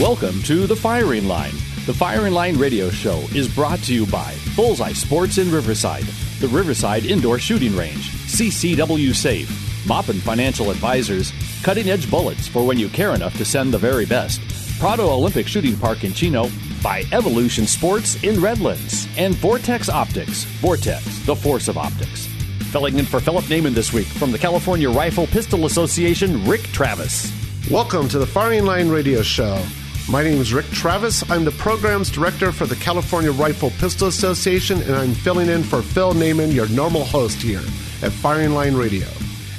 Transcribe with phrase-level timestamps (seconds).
[0.00, 1.52] Welcome to The Firing Line.
[1.84, 6.04] The Firing Line radio show is brought to you by Bullseye Sports in Riverside,
[6.40, 9.50] the Riverside Indoor Shooting Range, CCW Safe,
[9.86, 11.30] Moppin Financial Advisors,
[11.62, 14.40] Cutting Edge Bullets for when you care enough to send the very best,
[14.80, 16.48] Prado Olympic Shooting Park in Chino,
[16.82, 22.26] by Evolution Sports in Redlands, and Vortex Optics, Vortex, the force of optics.
[22.72, 27.30] Filling in for Philip Naiman this week from the California Rifle Pistol Association, Rick Travis.
[27.70, 29.62] Welcome to the Firing Line Radio Show.
[30.10, 31.28] My name is Rick Travis.
[31.30, 35.80] I'm the program's director for the California Rifle Pistol Association, and I'm filling in for
[35.80, 37.62] Phil Naiman, your normal host here
[38.02, 39.06] at Firing Line Radio.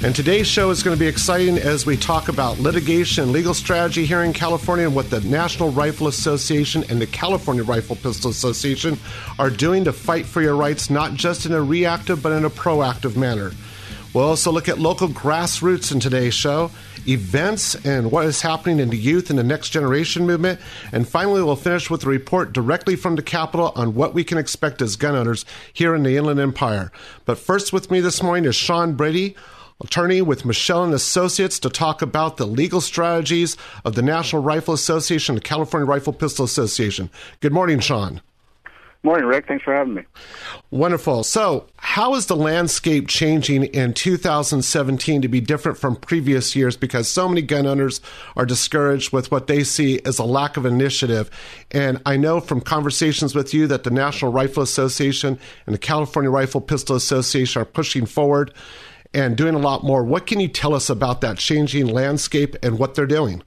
[0.02, 3.54] And today's show is going to be exciting as we talk about litigation and legal
[3.54, 8.30] strategy here in California and what the National Rifle Association and the California Rifle Pistol
[8.30, 8.98] Association
[9.38, 12.50] are doing to fight for your rights, not just in a reactive but in a
[12.50, 13.52] proactive manner.
[14.12, 16.70] We'll also look at local grassroots in today's show,
[17.08, 20.60] events, and what is happening in the youth and the next generation movement.
[20.92, 24.38] And finally, we'll finish with a report directly from the Capitol on what we can
[24.38, 26.92] expect as gun owners here in the Inland Empire.
[27.24, 29.36] But first, with me this morning is Sean Brady,
[29.82, 34.74] attorney with Michel and Associates to talk about the legal strategies of the National Rifle
[34.74, 37.10] Association, the California Rifle Pistol Association.
[37.40, 38.20] Good morning, Sean.
[39.04, 39.46] Morning, Rick.
[39.46, 40.02] Thanks for having me.
[40.70, 41.24] Wonderful.
[41.24, 47.06] So, how is the landscape changing in 2017 to be different from previous years because
[47.06, 48.00] so many gun owners
[48.34, 51.30] are discouraged with what they see as a lack of initiative?
[51.70, 56.30] And I know from conversations with you that the National Rifle Association and the California
[56.30, 58.54] Rifle Pistol Association are pushing forward
[59.12, 60.02] and doing a lot more.
[60.02, 63.42] What can you tell us about that changing landscape and what they're doing?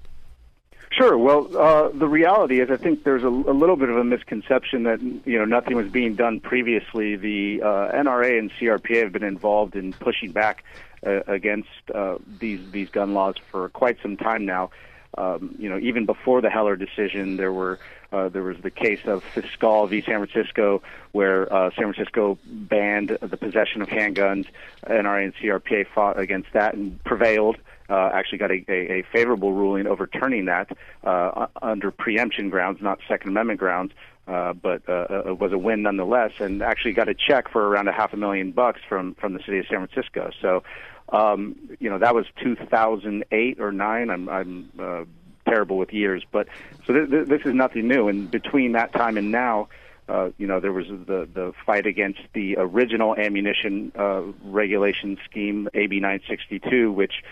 [0.97, 1.15] Sure.
[1.15, 4.83] Well, uh, the reality is, I think there's a, a, little bit of a misconception
[4.83, 7.15] that you know nothing was being done previously.
[7.15, 10.63] The uh, NRA and CRPA have been involved in pushing back
[11.05, 14.71] uh, against uh, these these gun laws for quite some time now.
[15.15, 17.77] Um, you know, even before the Heller decision, there were
[18.11, 20.01] uh, there was the case of Fiscal v.
[20.01, 20.81] San Francisco,
[21.11, 24.47] where uh, San Francisco banned the possession of handguns.
[24.83, 27.57] NRA and CRPA fought against that and prevailed
[27.89, 32.99] uh, actually got a, a, a favorable ruling overturning that uh, under preemption grounds, not
[33.07, 33.93] Second Amendment grounds.
[34.27, 37.65] Uh, but uh, uh, it was a win nonetheless, and actually got a check for
[37.65, 40.31] around a half a million bucks from from the city of San Francisco.
[40.41, 40.63] So,
[41.09, 44.09] um, you know, that was 2008 or nine.
[44.09, 45.05] I'm I'm uh,
[45.47, 46.49] terrible with years, but
[46.85, 48.09] so th- th- this is nothing new.
[48.09, 49.69] And between that time and now,
[50.09, 55.67] uh, you know, there was the the fight against the original ammunition uh, regulation scheme,
[55.73, 57.23] AB 962, which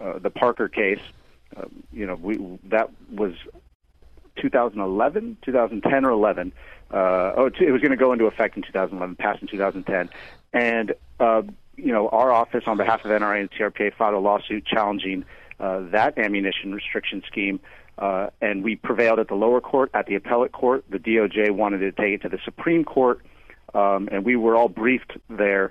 [0.00, 1.00] uh, the Parker case,
[1.56, 3.34] uh, you know, we that was
[4.36, 6.52] 2011, 2010 or 11.
[6.90, 6.96] Uh,
[7.36, 10.10] oh, it was going to go into effect in 2011, passed in 2010,
[10.52, 11.42] and uh,
[11.76, 15.24] you know, our office on behalf of NRA and CRPA filed a lawsuit challenging
[15.60, 17.60] uh, that ammunition restriction scheme.
[17.98, 20.84] And we prevailed at the lower court, at the appellate court.
[20.90, 23.20] The DOJ wanted to take it to the Supreme Court,
[23.74, 25.70] um, and we were all briefed there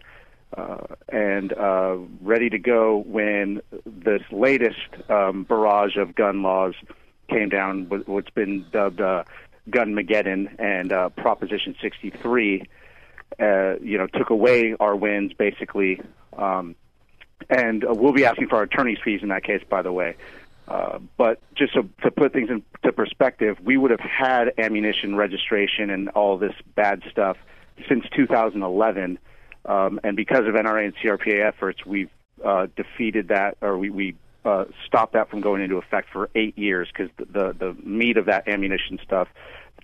[0.57, 0.77] uh,
[1.09, 4.79] and uh, ready to go when this latest
[5.09, 6.75] um, barrage of gun laws
[7.29, 9.23] came down, what's been dubbed uh,
[9.69, 12.63] Gunmageddon and uh, Proposition 63.
[13.39, 15.99] Uh, you know, took away our wins basically,
[16.37, 16.75] um,
[17.49, 20.15] and uh, we'll be asking for our attorney's fees in that case, by the way.
[20.67, 25.89] Uh, but just to, to put things into perspective, we would have had ammunition registration
[25.89, 27.37] and all this bad stuff
[27.89, 29.19] since 2011
[29.65, 32.09] um, and because of NRA and CRPA efforts, we've
[32.43, 36.57] uh, defeated that, or we, we uh, stopped that from going into effect for eight
[36.57, 39.27] years because the, the, the meat of that ammunition stuff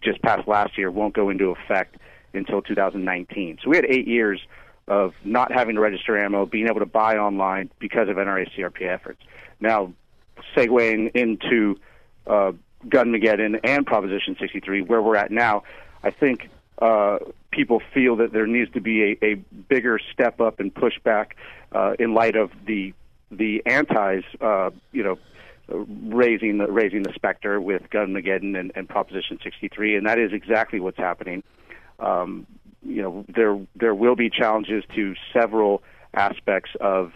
[0.02, 1.96] just passed last year won't go into effect
[2.34, 3.60] until 2019.
[3.64, 4.42] So we had eight years
[4.88, 8.94] of not having to register ammo, being able to buy online because of NRA CRPA
[8.94, 9.22] efforts.
[9.60, 9.94] Now,
[10.56, 11.80] segueing into
[12.28, 12.52] uh,
[12.88, 15.64] Gunmageddon and Proposition 63, where we're at now,
[16.04, 16.50] I think
[16.80, 17.20] uh,
[17.52, 21.32] people feel that there needs to be a, a bigger step up and pushback
[21.72, 22.94] uh, in light of the
[23.32, 25.20] the antis, uh, you know,
[25.68, 30.80] raising the raising the specter with Gunmageddon and, and Proposition 63, and that is exactly
[30.80, 31.44] what's happening.
[32.00, 32.48] Um,
[32.82, 35.84] you know, there there will be challenges to several
[36.14, 37.12] aspects of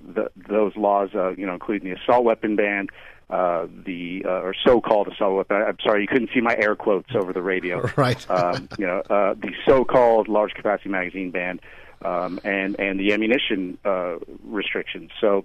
[0.00, 2.88] the, those laws, uh, you know, including the assault weapon ban,
[3.30, 5.62] uh, the uh, or so-called assault weapon.
[5.62, 7.88] I'm sorry, you couldn't see my air quotes over the radio.
[7.96, 8.28] Right.
[8.30, 11.60] um, you know, uh, the so-called large capacity magazine ban
[12.04, 15.10] um, and and the ammunition uh, restrictions.
[15.20, 15.44] So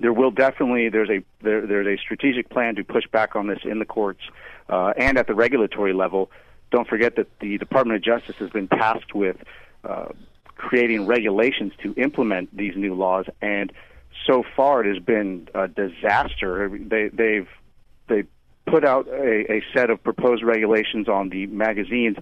[0.00, 3.60] there will definitely there's a there, there's a strategic plan to push back on this
[3.64, 4.20] in the courts
[4.68, 6.30] uh, and at the regulatory level.
[6.70, 9.36] Don't forget that the Department of Justice has been tasked with
[9.84, 10.08] uh,
[10.62, 13.72] creating regulations to implement these new laws, and
[14.26, 16.70] so far it has been a disaster.
[16.78, 17.48] They, they've
[18.08, 18.24] they
[18.66, 22.16] put out a, a set of proposed regulations on the magazines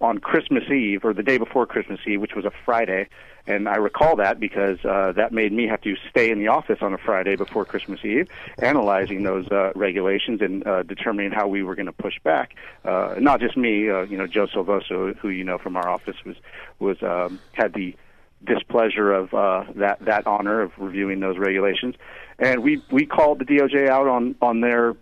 [0.00, 3.08] on Christmas Eve or the day before Christmas Eve, which was a Friday.
[3.46, 6.78] And I recall that because uh, that made me have to stay in the office
[6.82, 8.28] on a Friday before Christmas Eve,
[8.58, 12.54] analyzing those uh, regulations and uh, determining how we were going to push back.
[12.84, 16.16] Uh, not just me, uh, you know, Joe Silvoso, who you know from our office,
[16.26, 16.36] was
[16.78, 17.96] was um, had the
[18.44, 21.94] displeasure of uh, that that honor of reviewing those regulations,
[22.38, 24.94] and we we called the DOJ out on on their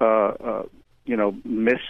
[0.00, 0.62] uh, uh,
[1.06, 1.80] you know mis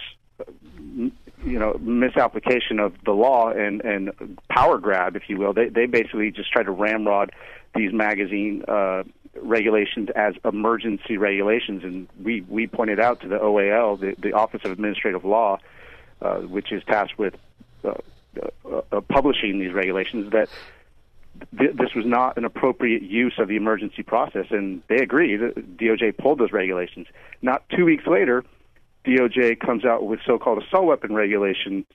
[1.45, 5.53] you know misapplication of the law and and power grab, if you will.
[5.53, 7.31] They they basically just try to ramrod
[7.75, 9.03] these magazine uh,
[9.41, 14.61] regulations as emergency regulations, and we we pointed out to the OAL, the, the Office
[14.63, 15.59] of Administrative Law,
[16.21, 17.35] uh, which is tasked with
[17.83, 17.93] uh,
[18.91, 20.49] uh, publishing these regulations, that
[21.57, 25.39] th- this was not an appropriate use of the emergency process, and they agreed.
[25.39, 27.07] DOJ pulled those regulations.
[27.41, 28.43] Not two weeks later,
[29.05, 31.85] DOJ comes out with so-called assault weapon regulations,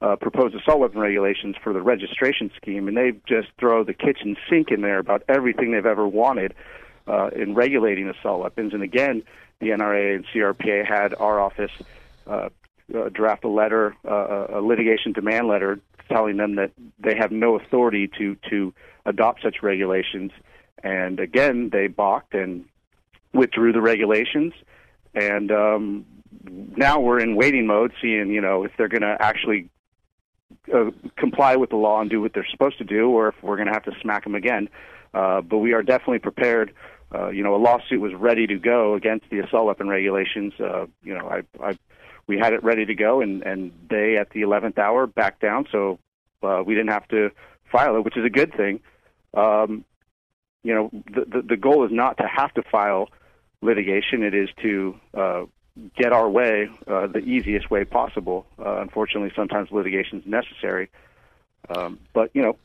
[0.00, 4.36] uh, proposed assault weapon regulations for the registration scheme, and they just throw the kitchen
[4.48, 6.54] sink in there about everything they've ever wanted
[7.06, 8.72] uh, in regulating assault weapons.
[8.72, 9.22] And again,
[9.60, 11.70] the NRA and CRPA had our office
[12.26, 12.48] uh,
[12.94, 17.56] uh, draft a letter, uh, a litigation demand letter, telling them that they have no
[17.56, 18.74] authority to to
[19.06, 20.32] adopt such regulations.
[20.82, 22.66] And again, they balked and
[23.32, 24.52] withdrew the regulations.
[25.14, 26.06] And um,
[26.42, 29.70] now we're in waiting mode, seeing you know if they're going to actually
[30.72, 33.56] uh, comply with the law and do what they're supposed to do, or if we're
[33.56, 34.68] going to have to smack them again.
[35.12, 36.72] Uh, but we are definitely prepared.
[37.14, 40.52] Uh, you know, a lawsuit was ready to go against the assault weapon regulations.
[40.58, 41.78] Uh, you know, I, I,
[42.26, 45.66] we had it ready to go, and and they at the 11th hour backed down,
[45.70, 45.98] so
[46.42, 47.30] uh, we didn't have to
[47.70, 48.80] file it, which is a good thing.
[49.34, 49.84] Um,
[50.62, 53.08] you know, the, the the goal is not to have to file
[53.60, 55.44] litigation; it is to uh,
[55.96, 58.46] get our way uh, the easiest way possible.
[58.58, 60.90] Uh, unfortunately, sometimes litigation is necessary.
[61.68, 62.56] Um, but you know,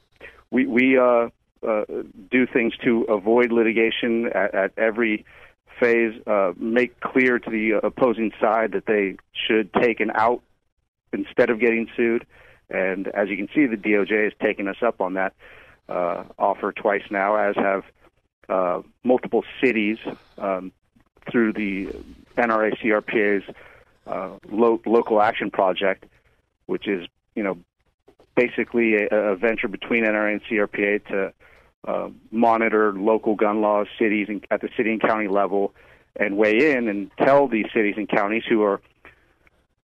[0.51, 1.29] we we uh,
[1.65, 1.85] uh,
[2.29, 5.25] do things to avoid litigation at, at every
[5.79, 6.13] phase.
[6.27, 10.41] Uh, make clear to the opposing side that they should take an out
[11.11, 12.25] instead of getting sued.
[12.69, 15.33] And as you can see, the DOJ has taken us up on that
[15.87, 19.97] uh, offer twice now, as have multiple cities
[20.37, 20.71] um,
[21.31, 21.89] through the
[22.39, 23.43] NRA CRPA's
[24.07, 26.05] uh, lo- local action project,
[26.65, 27.57] which is you know
[28.35, 31.33] basically a, a venture between NRA and CRPA to
[31.87, 35.73] uh, monitor local gun laws, cities and, at the city and county level,
[36.15, 38.81] and weigh in and tell these cities and counties who are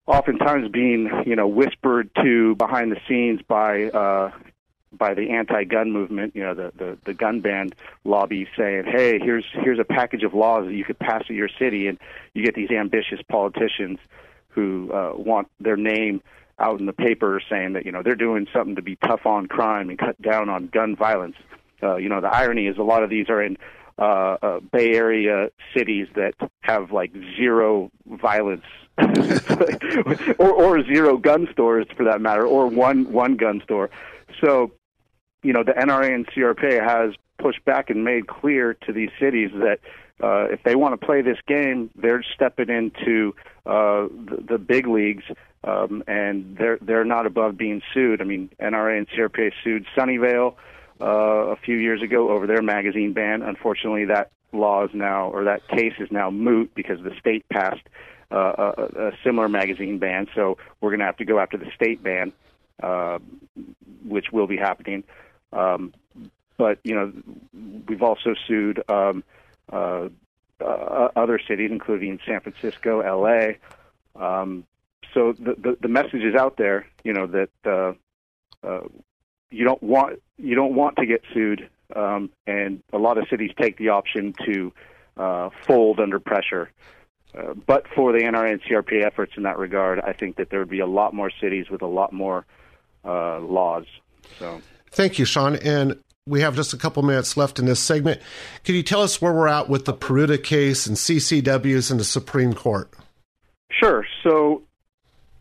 [0.06, 4.30] oftentimes being you know whispered to behind the scenes by uh,
[4.96, 7.72] by the anti-gun movement, you know, the, the, the gun ban
[8.04, 11.48] lobby saying, "Hey, here's here's a package of laws that you could pass in your
[11.58, 11.98] city," and
[12.34, 13.98] you get these ambitious politicians
[14.48, 16.22] who uh, want their name
[16.58, 19.46] out in the paper saying that you know they're doing something to be tough on
[19.46, 21.36] crime and cut down on gun violence.
[21.82, 23.58] Uh, you know, the irony is a lot of these are in
[23.98, 28.64] uh, uh, Bay Area cities that have like zero violence
[30.38, 33.90] or, or zero gun stores for that matter, or one one gun store.
[34.40, 34.72] So,
[35.46, 39.50] you know, the NRA and CRPA has pushed back and made clear to these cities
[39.54, 39.78] that
[40.20, 43.32] uh, if they want to play this game, they're stepping into
[43.64, 45.22] uh, the, the big leagues,
[45.62, 48.20] um, and they're they're not above being sued.
[48.20, 50.54] I mean, NRA and CRPA sued Sunnyvale
[51.00, 53.42] uh, a few years ago over their magazine ban.
[53.42, 57.86] Unfortunately, that law is now or that case is now moot because the state passed
[58.32, 60.26] uh, a, a similar magazine ban.
[60.34, 62.32] So we're going to have to go after the state ban,
[62.82, 63.18] uh,
[64.04, 65.04] which will be happening.
[65.52, 65.94] Um,
[66.56, 67.12] but you know,
[67.88, 69.24] we've also sued um,
[69.72, 70.08] uh,
[70.60, 73.58] uh, other cities, including San Francisco, L.A.
[74.14, 74.64] Um,
[75.12, 77.92] so the, the, the message is out there, you know, that uh,
[78.66, 78.88] uh,
[79.50, 83.50] you don't want you don't want to get sued, um, and a lot of cities
[83.60, 84.72] take the option to
[85.16, 86.70] uh, fold under pressure.
[87.36, 90.70] Uh, but for the NRA and efforts in that regard, I think that there would
[90.70, 92.46] be a lot more cities with a lot more
[93.04, 93.84] uh, laws.
[94.38, 94.60] So,
[94.90, 95.56] thank you, Sean.
[95.56, 98.20] And we have just a couple minutes left in this segment.
[98.64, 102.04] Can you tell us where we're at with the Peruta case and CCWs in the
[102.04, 102.90] Supreme Court?
[103.70, 104.04] Sure.
[104.24, 104.62] So,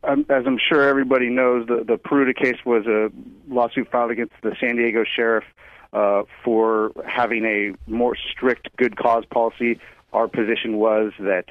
[0.03, 3.11] um, as I'm sure everybody knows, the, the Peruta case was a
[3.51, 5.45] lawsuit filed against the San Diego sheriff
[5.93, 9.79] uh, for having a more strict good cause policy.
[10.13, 11.45] Our position was that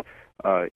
[0.45, 0.67] uh,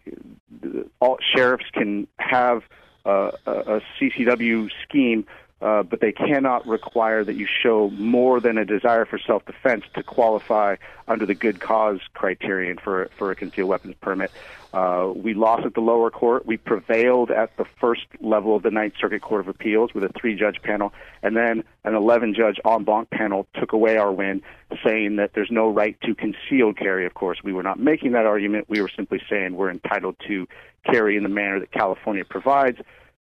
[1.00, 2.62] all sheriffs can have
[3.04, 5.26] uh, a CCW scheme
[5.60, 10.02] uh, but they cannot require that you show more than a desire for self-defense to
[10.02, 10.76] qualify
[11.08, 14.30] under the good cause criterion for for a concealed weapons permit.
[14.72, 16.44] Uh, we lost at the lower court.
[16.44, 20.10] We prevailed at the first level of the Ninth Circuit Court of Appeals with a
[20.10, 24.42] three-judge panel, and then an 11-judge en banc panel took away our win,
[24.84, 27.06] saying that there's no right to concealed carry.
[27.06, 28.66] Of course, we were not making that argument.
[28.68, 30.46] We were simply saying we're entitled to
[30.84, 32.78] carry in the manner that California provides.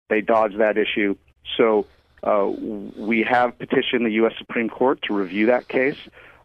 [0.08, 1.16] They dodged that issue.
[1.56, 1.86] So
[2.22, 2.46] uh,
[2.96, 4.32] we have petitioned the U.S.
[4.38, 5.98] Supreme Court to review that case.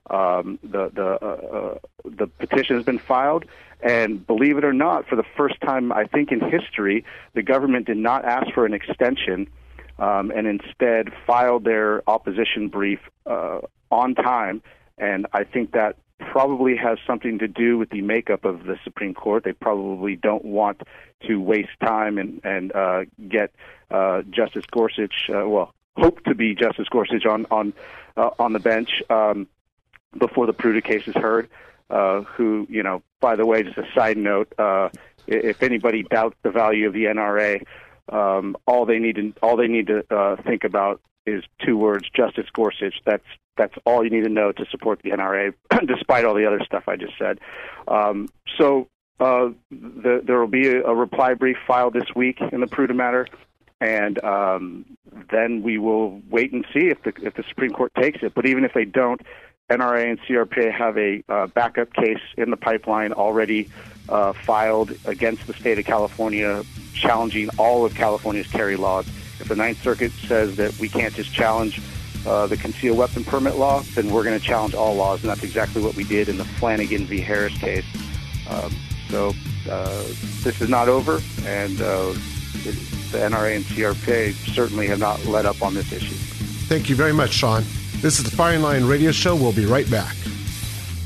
[0.10, 3.46] Um, the the uh, uh, the petition has been filed,
[3.82, 7.04] and believe it or not, for the first time I think in history,
[7.34, 9.50] the government did not ask for an extension,
[10.00, 13.60] um, and instead filed their opposition brief uh,
[13.92, 14.62] on time.
[14.98, 19.14] And I think that probably has something to do with the makeup of the Supreme
[19.14, 19.44] Court.
[19.44, 20.82] They probably don't want
[21.28, 23.54] to waste time and and uh, get
[23.92, 27.74] uh, Justice Gorsuch, uh, well, hope to be Justice Gorsuch on on
[28.16, 29.48] uh, on the bench um,
[30.18, 31.50] before the Peruta case is heard.
[31.90, 34.90] Uh, who, you know, by the way, just a side note, uh,
[35.26, 37.64] if anybody doubts the value of the NRA,
[38.10, 42.06] um, all they need to all they need to uh, think about is two words:
[42.16, 42.96] Justice Gorsuch.
[43.06, 43.26] That's
[43.58, 45.54] that's all you need to know to support the NRA,
[45.86, 47.40] despite all the other stuff I just said.
[47.88, 48.88] Um, so
[49.20, 52.96] uh, the, there will be a, a, reply brief filed this week in the Peruta
[52.96, 53.28] matter,
[53.82, 54.86] and um,
[55.32, 58.34] then we will wait and see if the if the Supreme Court takes it.
[58.36, 59.20] But even if they don't,
[59.70, 63.70] NRA and CRPA have a uh, backup case in the pipeline already
[64.08, 69.08] uh, filed against the state of California, challenging all of California's carry laws.
[69.40, 71.82] If the Ninth Circuit says that we can't just challenge
[72.26, 75.44] uh, the concealed weapon permit law, then we're going to challenge all laws, and that's
[75.44, 77.22] exactly what we did in the Flanagan v.
[77.22, 77.86] Harris case.
[78.50, 78.74] Um,
[79.10, 79.34] so
[79.70, 80.04] uh,
[80.44, 82.14] this is not over, and uh,
[83.12, 86.16] the NRA and CRPA certainly have not let up on this issue.
[86.68, 87.64] Thank you very much, Sean.
[88.02, 89.36] This is the Firing Line Radio Show.
[89.36, 90.16] We'll be right back.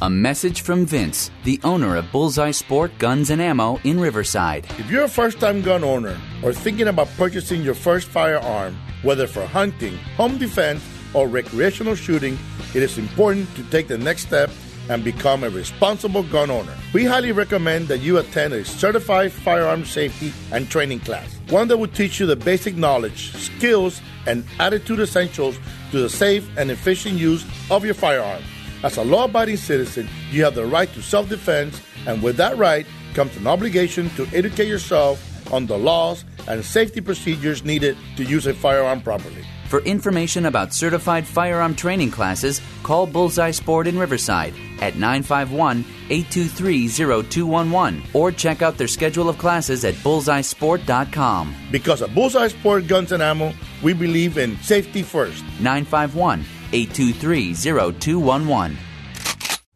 [0.04, 4.66] A message from Vince, the owner of Bullseye Sport Guns and Ammo in Riverside.
[4.80, 9.28] If you're a first time gun owner or thinking about purchasing your first firearm, whether
[9.28, 12.40] for hunting, home defense, or recreational shooting,
[12.74, 14.50] it is important to take the next step
[14.90, 16.76] and become a responsible gun owner.
[16.96, 21.78] We highly recommend that you attend a certified firearm safety and training class, one that
[21.78, 25.60] will teach you the basic knowledge, skills, and attitude essentials
[25.92, 28.42] to the safe and efficient use of your firearm.
[28.84, 32.58] As a law abiding citizen, you have the right to self defense, and with that
[32.58, 38.24] right comes an obligation to educate yourself on the laws and safety procedures needed to
[38.24, 39.46] use a firearm properly.
[39.68, 46.88] For information about certified firearm training classes, call Bullseye Sport in Riverside at 951 823
[46.90, 51.56] 0211 or check out their schedule of classes at bullseyesport.com.
[51.72, 55.44] Because at Bullseye Sport Guns and Ammo, we believe in safety first.
[55.62, 58.78] 951 823 0211.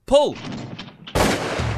[0.05, 0.35] Pull!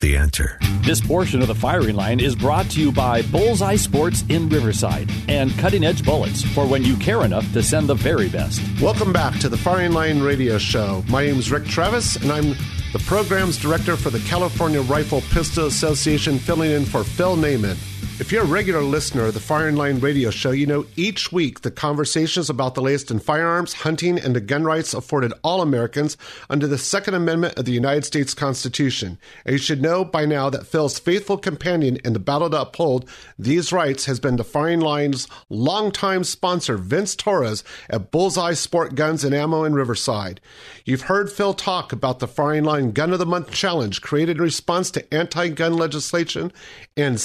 [0.00, 0.58] the answer.
[0.82, 5.10] This portion of the firing line is brought to you by Bullseye Sports in Riverside
[5.28, 8.62] and Cutting Edge Bullets for when you care enough to send the very best.
[8.80, 11.04] Welcome back to the Firing Line Radio Show.
[11.08, 12.56] My name is Rick Travis, and I'm
[12.92, 17.76] the program's director for the California Rifle Pistol Association, filling in for Phil Naiman.
[18.20, 21.62] If you're a regular listener of the Firing Line radio show, you know each week
[21.62, 26.16] the conversations about the latest in firearms, hunting, and the gun rights afforded all Americans
[26.48, 29.18] under the Second Amendment of the United States Constitution.
[29.44, 33.08] And you should know by now that Phil's faithful companion in the battle to uphold
[33.38, 39.24] these rights has been the Firing Line's longtime sponsor, Vince Torres at Bullseye Sport Guns
[39.24, 40.40] and Ammo in Riverside.
[40.84, 44.42] You've heard Phil talk about the Firing Line Gun of the Month Challenge created in
[44.42, 46.52] response to anti gun legislation
[46.96, 47.18] and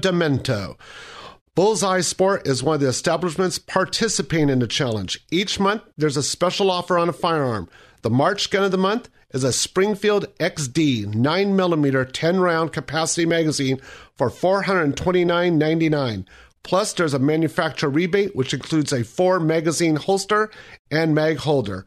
[0.00, 0.78] Sacramento
[1.54, 5.22] Bullseye Sport is one of the establishments participating in the challenge.
[5.30, 7.68] Each month, there's a special offer on a firearm.
[8.00, 13.78] The March gun of the month is a Springfield XD 9mm 10 round capacity magazine
[14.16, 16.24] for $429.99.
[16.62, 20.50] Plus, there's a manufacturer rebate, which includes a four magazine holster
[20.90, 21.84] and mag holder.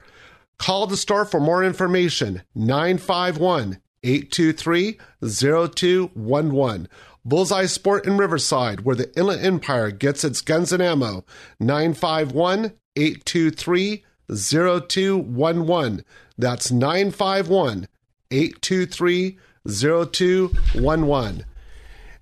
[0.59, 6.87] Call the store for more information 951 823 0211
[7.25, 11.23] Bullseye Sport in Riverside, where the Inland Empire gets its guns and ammo.
[11.59, 16.05] 951 823 0211.
[16.37, 17.87] That's 951
[18.31, 19.37] 823
[19.67, 21.45] 0211.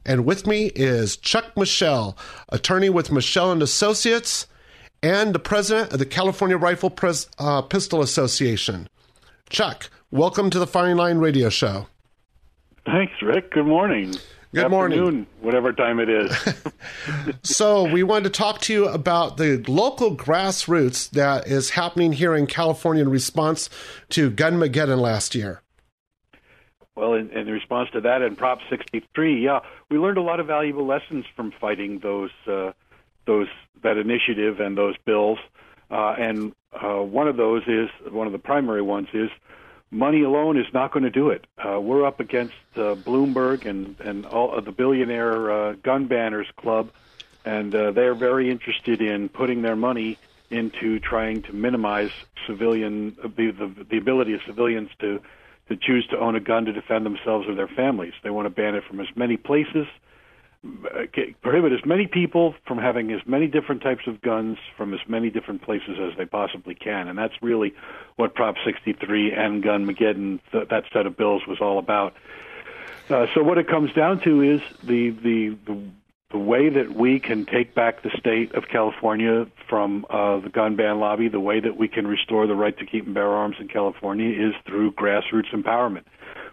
[0.05, 2.17] And with me is Chuck Michel,
[2.49, 4.47] attorney with Michel and Associates,
[5.03, 8.87] and the president of the California Rifle Pres- uh, Pistol Association.
[9.49, 11.87] Chuck, welcome to the Firing Line Radio Show.
[12.85, 13.51] Thanks, Rick.
[13.51, 14.15] Good morning.
[14.53, 15.27] Good morning.
[15.39, 16.35] Whatever time it is.
[17.43, 22.35] so, we wanted to talk to you about the local grassroots that is happening here
[22.35, 23.69] in California in response
[24.09, 25.61] to Gunmageddon last year.
[26.95, 30.47] Well, in, in response to that and Prop 63, yeah, we learned a lot of
[30.47, 32.73] valuable lessons from fighting those uh,
[33.25, 33.47] those
[33.83, 35.39] that initiative and those bills.
[35.89, 39.29] Uh, and uh, one of those is one of the primary ones is
[39.91, 41.45] money alone is not going to do it.
[41.57, 46.47] Uh, we're up against uh, Bloomberg and and all of the billionaire uh, gun banners
[46.55, 46.89] club,
[47.45, 50.17] and uh, they're very interested in putting their money
[50.49, 52.11] into trying to minimize
[52.47, 55.21] civilian the, the the ability of civilians to
[55.69, 58.13] to choose to own a gun to defend themselves or their families.
[58.23, 59.87] They want to ban it from as many places
[61.41, 65.29] prohibit as many people from having as many different types of guns from as many
[65.29, 67.73] different places as they possibly can, and that's really
[68.15, 72.13] what Prop 63 and Gunmageddon, th- that set of bills, was all about.
[73.09, 75.81] Uh, so what it comes down to is the, the the
[76.31, 80.77] the way that we can take back the state of California from uh, the gun
[80.77, 83.57] ban lobby, the way that we can restore the right to keep and bear arms
[83.59, 86.03] in California is through grassroots empowerment.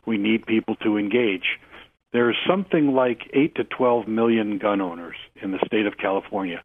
[0.05, 1.61] We need people to engage
[2.12, 6.62] there's something like 8 to 12 million gun owners in the state of California.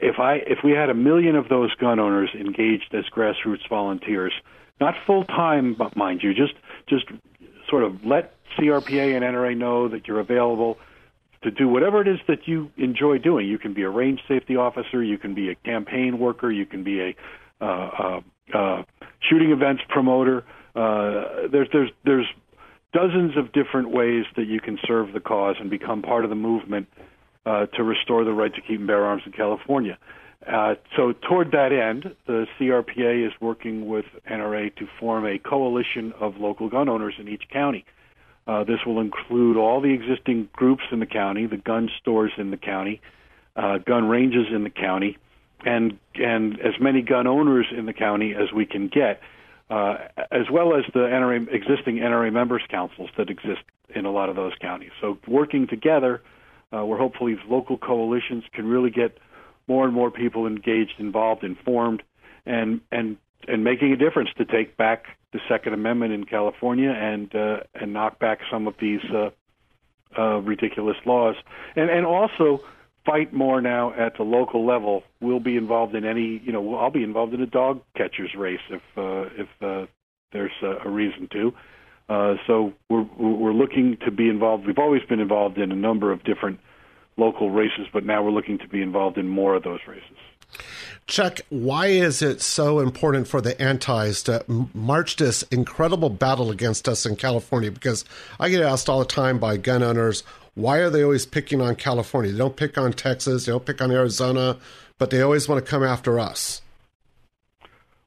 [0.00, 4.32] If I if we had a million of those gun owners engaged as grassroots volunteers,
[4.80, 6.54] not full time, but mind you, just
[6.88, 7.06] just
[7.68, 10.78] sort of let CRPA and NRA know that you're available
[11.42, 13.46] to do whatever it is that you enjoy doing.
[13.46, 16.82] You can be a range safety officer, you can be a campaign worker, you can
[16.82, 17.14] be a
[17.60, 18.82] uh, uh, uh,
[19.28, 20.44] shooting events promoter.
[20.74, 22.26] Uh, there's there's there's
[22.92, 26.36] dozens of different ways that you can serve the cause and become part of the
[26.36, 26.88] movement
[27.46, 29.98] uh, to restore the right to keep and bear arms in California.
[30.46, 36.12] Uh, so, toward that end, the CRPA is working with NRA to form a coalition
[36.20, 37.84] of local gun owners in each county.
[38.46, 42.50] Uh, this will include all the existing groups in the county, the gun stores in
[42.50, 43.00] the county,
[43.56, 45.18] uh, gun ranges in the county,
[45.66, 49.20] and and as many gun owners in the county as we can get
[49.70, 49.96] uh,
[50.30, 53.60] as well as the NRA, existing NRA members councils that exist
[53.94, 54.90] in a lot of those counties.
[55.00, 56.22] So working together,
[56.72, 59.18] uh, where hopefully local coalitions can really get
[59.66, 62.02] more and more people engaged, involved, informed,
[62.46, 67.34] and and and making a difference to take back the Second Amendment in California and
[67.34, 69.30] uh, and knock back some of these uh,
[70.18, 71.36] uh, ridiculous laws,
[71.76, 72.60] and and also
[73.08, 75.02] fight more now at the local level.
[75.20, 78.60] We'll be involved in any, you know, I'll be involved in a dog catcher's race
[78.68, 79.86] if uh, if uh,
[80.32, 81.52] there's a, a reason to.
[82.08, 84.66] Uh, so we're we're looking to be involved.
[84.66, 86.60] We've always been involved in a number of different
[87.16, 90.16] local races, but now we're looking to be involved in more of those races.
[91.06, 94.44] Chuck, why is it so important for the antis to
[94.74, 97.70] march this incredible battle against us in California?
[97.70, 98.04] Because
[98.38, 100.22] I get asked all the time by gun owners,
[100.58, 102.32] why are they always picking on California?
[102.32, 104.58] They don't pick on Texas, they don't pick on Arizona,
[104.98, 106.62] but they always want to come after us.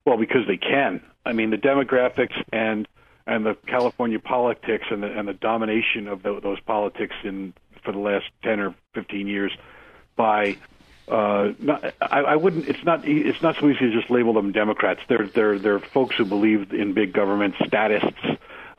[0.06, 1.02] Well, because they can.
[1.26, 2.88] I mean, the demographics and
[3.28, 7.92] and the California politics and the and the domination of the, those politics in for
[7.92, 9.52] the last ten or fifteen years
[10.16, 10.58] by
[11.08, 12.68] uh, not, I, I wouldn't.
[12.68, 13.08] It's not.
[13.08, 15.02] It's not so easy to just label them Democrats.
[15.08, 18.20] They're they're they're folks who believe in big government, statists,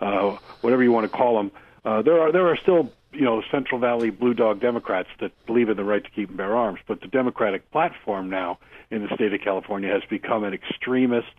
[0.00, 1.52] uh, whatever you want to call them.
[1.84, 5.68] Uh, there are there are still you know Central Valley blue dog Democrats that believe
[5.68, 8.58] in the right to keep and bear arms, but the Democratic platform now
[8.90, 11.32] in the state of California has become an extremist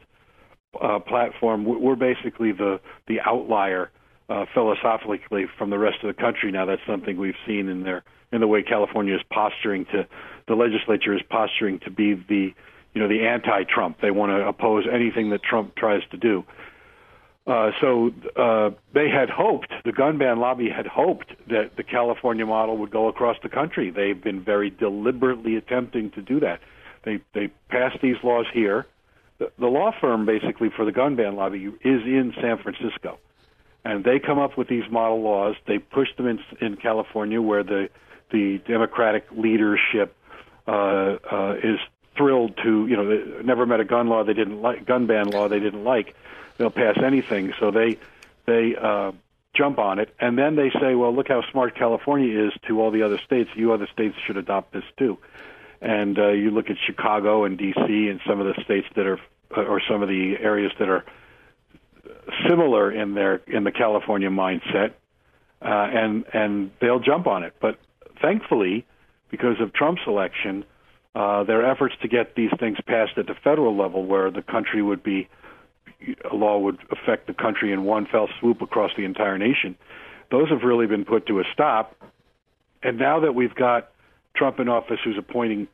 [0.82, 1.66] uh, platform.
[1.66, 3.92] We're basically the the outlier
[4.30, 6.52] uh, philosophically from the rest of the country.
[6.52, 10.08] Now that's something we've seen in their in the way California is posturing to
[10.48, 12.54] the legislature is posturing to be the
[12.94, 14.00] you know the anti-Trump.
[14.02, 16.44] They want to oppose anything that Trump tries to do.
[17.46, 22.46] Uh, so uh, they had hoped, the gun ban lobby had hoped that the California
[22.46, 23.90] model would go across the country.
[23.90, 26.62] They've been very deliberately attempting to do that.
[27.04, 28.86] They they passed these laws here.
[29.40, 33.20] The, the law firm basically for the gun ban lobby is in San Francisco,
[33.84, 35.56] and they come up with these model laws.
[35.68, 37.90] They push them in in California, where the
[38.32, 40.16] the Democratic leadership
[40.66, 41.78] uh, uh, is
[42.16, 45.50] thrilled to you know never met a gun law they didn't like gun ban law
[45.50, 46.16] they didn't like
[46.64, 47.54] they'll pass anything.
[47.60, 47.98] So they
[48.46, 49.12] they uh
[49.54, 50.16] jump on it.
[50.20, 53.50] And then they say well look how smart California is to all the other states.
[53.56, 55.18] You other states should adopt this too.
[55.82, 59.20] And uh you look at Chicago and DC and some of the states that are
[59.52, 61.04] or some of the areas that are
[62.48, 64.94] similar in their in the California mindset
[65.62, 67.56] uh and and they'll jump on it.
[67.60, 67.78] But
[68.22, 68.86] thankfully
[69.30, 70.64] because of Trump's election
[71.16, 74.82] uh, their efforts to get these things passed at the federal level, where the country
[74.82, 75.28] would be
[76.30, 79.76] a law would affect the country in one fell swoop across the entire nation,
[80.32, 81.96] those have really been put to a stop.
[82.82, 83.92] And now that we've got
[84.36, 85.68] Trump in office, who's appointing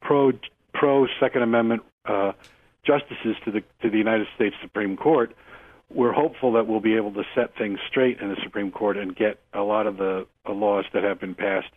[0.00, 0.32] pro
[0.74, 2.32] pro Second Amendment uh,
[2.84, 5.34] justices to the to the United States Supreme Court,
[5.90, 9.14] we're hopeful that we'll be able to set things straight in the Supreme Court and
[9.14, 11.70] get a lot of the uh, laws that have been passed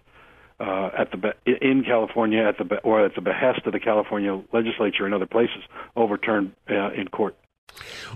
[0.60, 5.06] uh, at the in California at the or at the behest of the California legislature
[5.06, 5.64] and other places
[5.96, 7.36] overturned uh, in court.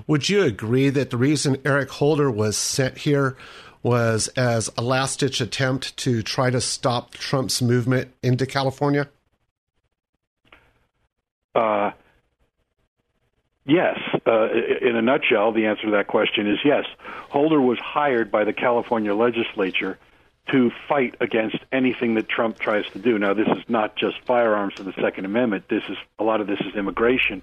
[0.07, 3.35] Would you agree that the reason Eric Holder was sent here
[3.81, 9.07] was as a last ditch attempt to try to stop Trump's movement into California?
[11.55, 11.91] Uh,
[13.65, 13.97] yes.
[14.25, 14.49] Uh,
[14.81, 16.85] in a nutshell, the answer to that question is yes.
[17.29, 19.97] Holder was hired by the California legislature
[20.51, 23.19] to fight against anything that Trump tries to do.
[23.19, 25.65] Now, this is not just firearms and the Second Amendment.
[25.69, 27.41] This is a lot of this is immigration,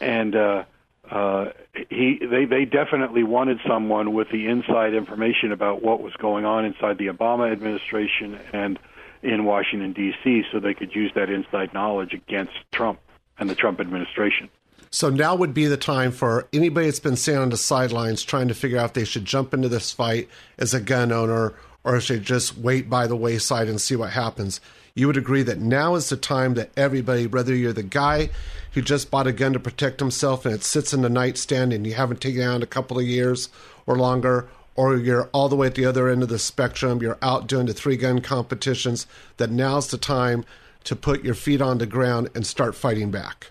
[0.00, 0.64] and uh,
[1.10, 1.46] uh,
[1.88, 6.64] he they they definitely wanted someone with the inside information about what was going on
[6.64, 8.78] inside the Obama administration and
[9.22, 10.42] in Washington D.C.
[10.52, 12.98] so they could use that inside knowledge against Trump
[13.38, 14.48] and the Trump administration.
[14.90, 18.48] So now would be the time for anybody that's been sitting on the sidelines trying
[18.48, 22.00] to figure out if they should jump into this fight as a gun owner or
[22.00, 24.60] should just wait by the wayside and see what happens.
[24.96, 28.30] You would agree that now is the time that everybody, whether you're the guy
[28.72, 31.86] who just bought a gun to protect himself and it sits in the nightstand and
[31.86, 33.50] you haven't taken it out in a couple of years
[33.86, 37.18] or longer, or you're all the way at the other end of the spectrum, you're
[37.20, 39.06] out doing the three gun competitions,
[39.36, 40.46] that now's the time
[40.84, 43.50] to put your feet on the ground and start fighting back.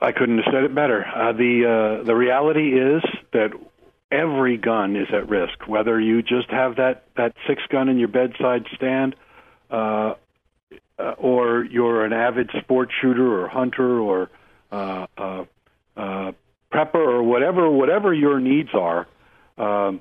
[0.00, 1.04] I couldn't have said it better.
[1.06, 3.50] Uh, the uh, the reality is that
[4.10, 8.08] every gun is at risk, whether you just have that, that six gun in your
[8.08, 9.14] bedside stand,
[9.74, 10.14] uh,
[11.18, 14.30] or you're an avid sport shooter or hunter or
[14.70, 15.44] uh, uh,
[15.96, 16.32] uh,
[16.72, 19.06] prepper or whatever whatever your needs are.
[19.58, 20.00] Um,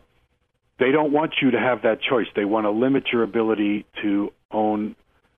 [0.79, 2.27] they don't want you to have that choice.
[2.35, 4.95] They want to limit your ability to own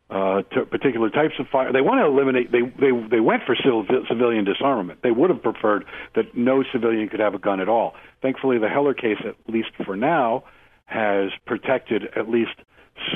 [0.10, 1.72] uh, to particular types of fire.
[1.74, 2.52] They want to eliminate.
[2.52, 5.00] They they they went for civil, civilian disarmament.
[5.02, 7.96] They would have preferred that no civilian could have a gun at all.
[8.22, 10.44] Thankfully, the Heller case, at least for now,
[10.86, 12.56] has protected at least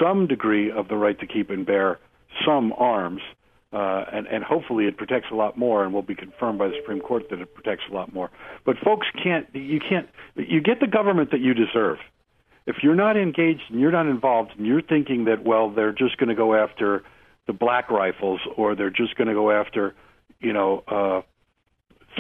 [0.02, 2.00] some degree of the right to keep and bear
[2.46, 3.22] some arms.
[3.72, 6.74] Uh, and, and hopefully it protects a lot more, and will be confirmed by the
[6.80, 8.32] Supreme Court that it protects a lot more.
[8.66, 12.00] But folks can't, you can't, you get the government that you deserve
[12.70, 16.18] if you're not engaged and you're not involved and you're thinking that well they're just
[16.18, 17.04] going to go after
[17.48, 19.96] the black rifles or they're just going to go after
[20.40, 21.22] you know uh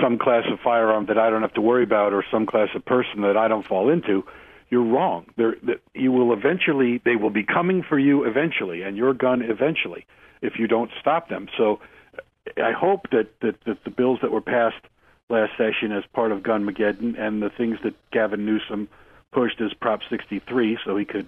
[0.01, 2.83] some class of firearm that I don't have to worry about or some class of
[2.83, 4.25] person that I don't fall into
[4.69, 5.55] you're wrong they're,
[5.93, 10.05] you will eventually they will be coming for you eventually and your gun eventually
[10.41, 11.79] if you don't stop them so
[12.17, 14.83] uh, I hope that that, that the bills that were passed
[15.29, 18.89] last session as part of Gunmageddon and the things that Gavin Newsom
[19.31, 21.27] pushed as Prop 63 so he could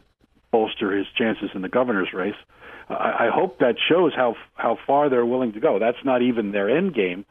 [0.52, 2.36] bolster his chances in the governor's race.
[2.90, 5.80] I, I hope that shows how how far they're willing to go.
[5.80, 7.26] That's not even their end game,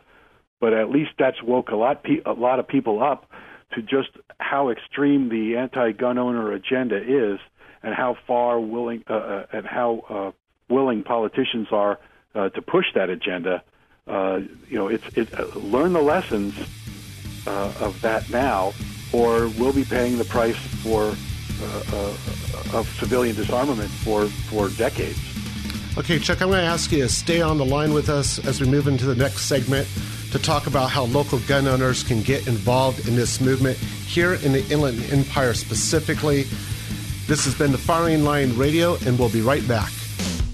[0.61, 3.27] but at least that's woke a lot a lot of people up
[3.73, 7.39] to just how extreme the anti-gun owner agenda is,
[7.83, 10.33] and how far willing uh, uh, and how uh,
[10.73, 11.99] willing politicians are
[12.35, 13.63] uh, to push that agenda.
[14.07, 16.55] Uh, you know, it's it, uh, learn the lessons
[17.47, 18.73] of that now
[19.13, 21.17] or we'll be paying the price for
[22.73, 25.19] of civilian disarmament for for decades.
[25.99, 28.61] Okay, Chuck, I'm going to ask you to stay on the line with us as
[28.61, 29.89] we move into the next segment
[30.33, 34.53] to talk about how local gun owners can get involved in this movement here in
[34.53, 36.45] the Inland Empire specifically.
[37.27, 39.93] This has been the Firing Line Radio, and we'll be right back.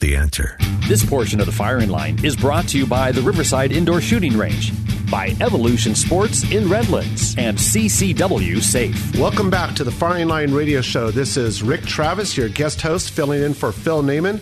[0.00, 0.56] The answer.
[0.88, 4.34] This portion of the firing line is brought to you by the Riverside Indoor Shooting
[4.34, 4.72] Range,
[5.10, 9.18] by Evolution Sports in Redlands, and CCW Safe.
[9.18, 11.10] Welcome back to the Firing Line Radio Show.
[11.10, 14.40] This is Rick Travis, your guest host, filling in for Phil Naiman.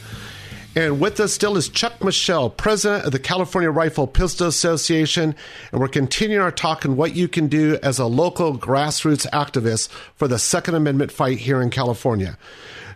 [0.76, 5.34] And with us still is Chuck Michel, president of the California Rifle Pistol Association.
[5.72, 9.88] And we're continuing our talk on what you can do as a local grassroots activist
[10.14, 12.38] for the Second Amendment fight here in California.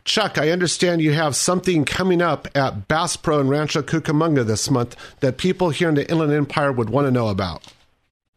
[0.04, 4.68] Chuck, I understand you have something coming up at Bass Pro in Rancho Cucamonga this
[4.70, 7.72] month that people here in the Inland Empire would want to know about.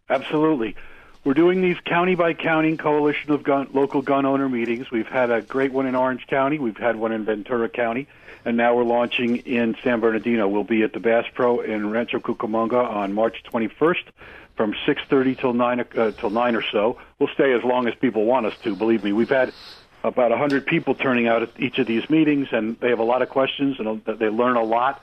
[0.10, 0.76] Absolutely.
[1.24, 4.92] We're doing these county by county coalition of gun, local gun owner meetings.
[4.92, 6.60] We've had a great one in Orange County.
[6.60, 8.08] We've had one in Ventura County.
[8.46, 10.48] And now we're launching in San Bernardino.
[10.48, 14.04] We'll be at the Bass Pro in Rancho Cucamonga on March 21st
[14.56, 17.00] from 6:30 till 9 uh, till 9 or so.
[17.18, 18.76] We'll stay as long as people want us to.
[18.76, 19.52] Believe me, we've had
[20.08, 23.22] about 100 people turning out at each of these meetings, and they have a lot
[23.22, 25.02] of questions and they learn a lot.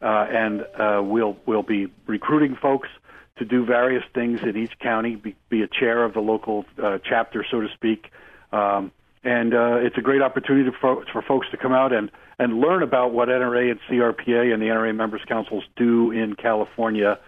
[0.00, 2.88] Uh, and uh, we'll we'll be recruiting folks
[3.36, 6.98] to do various things in each county, be, be a chair of the local uh,
[7.02, 8.10] chapter, so to speak.
[8.52, 8.92] Um,
[9.24, 12.82] and uh, it's a great opportunity for, for folks to come out and, and learn
[12.82, 17.18] about what NRA and CRPA and the NRA members councils do in California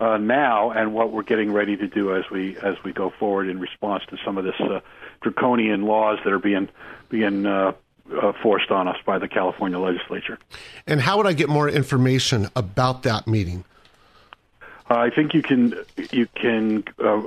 [0.00, 3.48] uh, now, and what we're getting ready to do as we as we go forward
[3.48, 4.80] in response to some of this uh,
[5.24, 6.68] draconian laws that are being
[7.08, 7.72] being uh,
[8.22, 10.38] uh, forced on us by the California legislature.
[10.86, 13.64] And how would I get more information about that meeting?
[14.88, 15.74] Uh, I think you can
[16.12, 17.22] you can uh,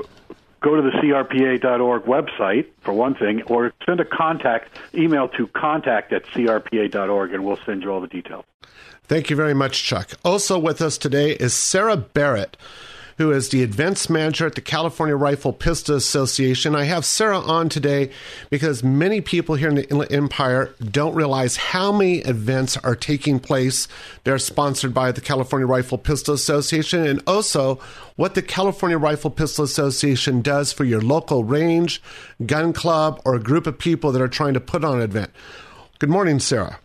[0.61, 6.13] go to the CRPA.org website for one thing, or send a contact email to contact
[6.13, 8.45] at CRPA.org, and we'll send you all the details.
[9.03, 10.11] Thank you very much, Chuck.
[10.23, 12.57] Also with us today is Sarah Barrett
[13.17, 16.75] who is the events manager at the California Rifle Pistol Association.
[16.75, 18.11] I have Sarah on today
[18.49, 23.39] because many people here in the Inland Empire don't realize how many events are taking
[23.39, 23.87] place.
[24.23, 27.75] They're sponsored by the California Rifle Pistol Association and also
[28.15, 32.01] what the California Rifle Pistol Association does for your local range,
[32.45, 35.31] gun club, or a group of people that are trying to put on an event.
[35.99, 36.79] Good morning, Sarah.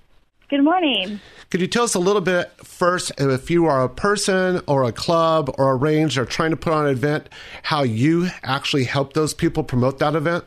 [0.53, 1.19] Good morning.
[1.49, 4.93] Could you tell us a little bit first, if you are a person or a
[4.93, 7.31] club or a range or trying to put on an event,
[7.63, 10.45] how you actually help those people promote that event?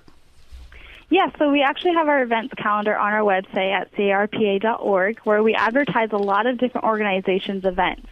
[1.09, 5.55] Yeah, so we actually have our events calendar on our website at crpa.org where we
[5.55, 8.05] advertise a lot of different organizations' events.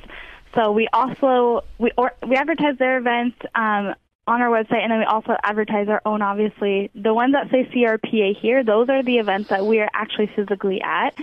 [0.56, 3.94] So we also we or, we advertise their events um,
[4.26, 6.24] on our website, and then we also advertise our own.
[6.24, 10.32] Obviously, the ones that say CRPA here, those are the events that we are actually
[10.36, 11.16] physically at.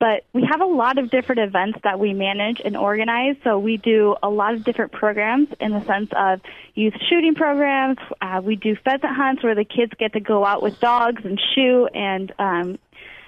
[0.00, 3.36] But we have a lot of different events that we manage and organize.
[3.44, 6.40] So we do a lot of different programs in the sense of
[6.74, 7.98] youth shooting programs.
[8.20, 11.40] Uh, we do pheasant hunts where the kids get to go out with dogs and
[11.54, 12.78] shoot and um,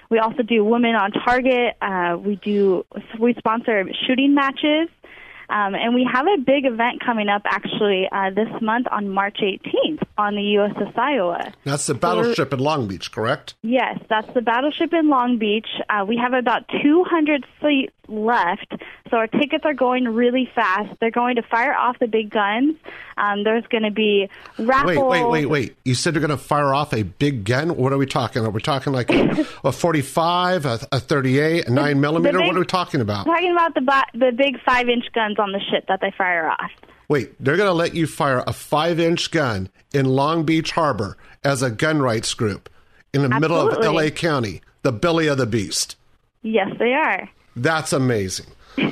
[0.09, 1.75] we also do women on target.
[1.81, 2.85] Uh, we do
[3.19, 4.89] we sponsor shooting matches.
[5.49, 9.37] Um, and we have a big event coming up actually uh, this month on March
[9.41, 11.53] 18th on the USS Iowa.
[11.63, 13.55] That's the battleship so, in Long Beach, correct?
[13.61, 15.67] Yes, that's the battleship in Long Beach.
[15.89, 18.73] Uh, we have about 200 seats left,
[19.09, 20.93] so our tickets are going really fast.
[20.99, 22.75] They're going to fire off the big guns.
[23.17, 24.97] Um, there's going to be raffles.
[24.97, 25.75] Wait, wait, wait, wait.
[25.83, 27.75] You said you're going to fire off a big gun?
[27.75, 28.45] What are we talking?
[28.45, 32.37] Are we talking like a, a 45, a, a 38, a 9 millimeter?
[32.37, 33.25] Big, what are we talking about?
[33.25, 36.71] Talking about the, the big 5 inch guns on the ship that they fire off.
[37.09, 41.17] Wait, they're going to let you fire a 5 inch gun in Long Beach Harbor
[41.43, 42.69] as a gun rights group
[43.13, 45.95] in the middle of LA County, the belly of the beast.
[46.41, 47.29] Yes, they are.
[47.55, 48.47] That's amazing.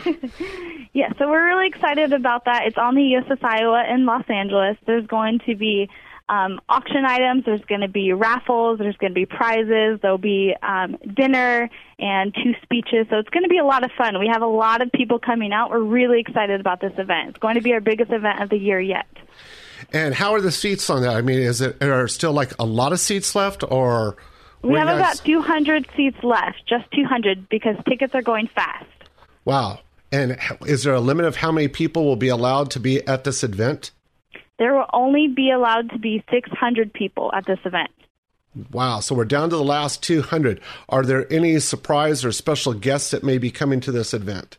[0.95, 2.67] Yeah, so we're really excited about that.
[2.67, 4.77] It's on the USS Iowa in Los Angeles.
[4.87, 5.89] There's going to be
[6.27, 7.45] um, auction items.
[7.45, 8.79] There's going to be raffles.
[8.79, 9.99] There's going to be prizes.
[10.01, 13.07] There'll be um, dinner and two speeches.
[13.09, 14.17] So it's going to be a lot of fun.
[14.19, 15.69] We have a lot of people coming out.
[15.69, 17.29] We're really excited about this event.
[17.29, 19.05] It's going to be our biggest event of the year yet.
[19.93, 21.15] And how are the seats on that?
[21.15, 24.15] I mean, is it are there still like a lot of seats left, or
[24.63, 28.85] We have guys- about 200 seats left, just 200, because tickets are going fast.
[29.43, 29.79] wow?
[30.11, 33.25] And is there a limit of how many people will be allowed to be at
[33.25, 33.91] this event?
[34.57, 37.91] There will only be allowed to be 600 people at this event.
[38.71, 39.01] Wow!
[39.01, 40.61] So we're down to the last two hundred.
[40.87, 44.57] Are there any surprise or special guests that may be coming to this event?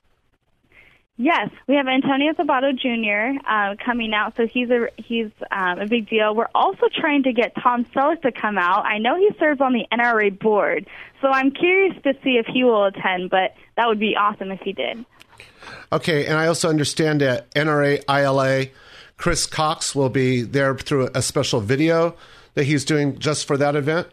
[1.18, 3.40] Yes, we have Antonio Sabato Jr.
[3.48, 6.35] Uh, coming out, so he's a he's um, a big deal.
[6.35, 8.85] We're also trying to get Tom Selleck to come out.
[8.85, 10.87] I know he serves on the NRA board,
[11.22, 13.30] so I'm curious to see if he will attend.
[13.30, 15.06] But that would be awesome if he did.
[15.90, 18.66] Okay, and I also understand that NRA ILA
[19.16, 22.14] Chris Cox will be there through a special video
[22.55, 24.09] that he's doing just for that event.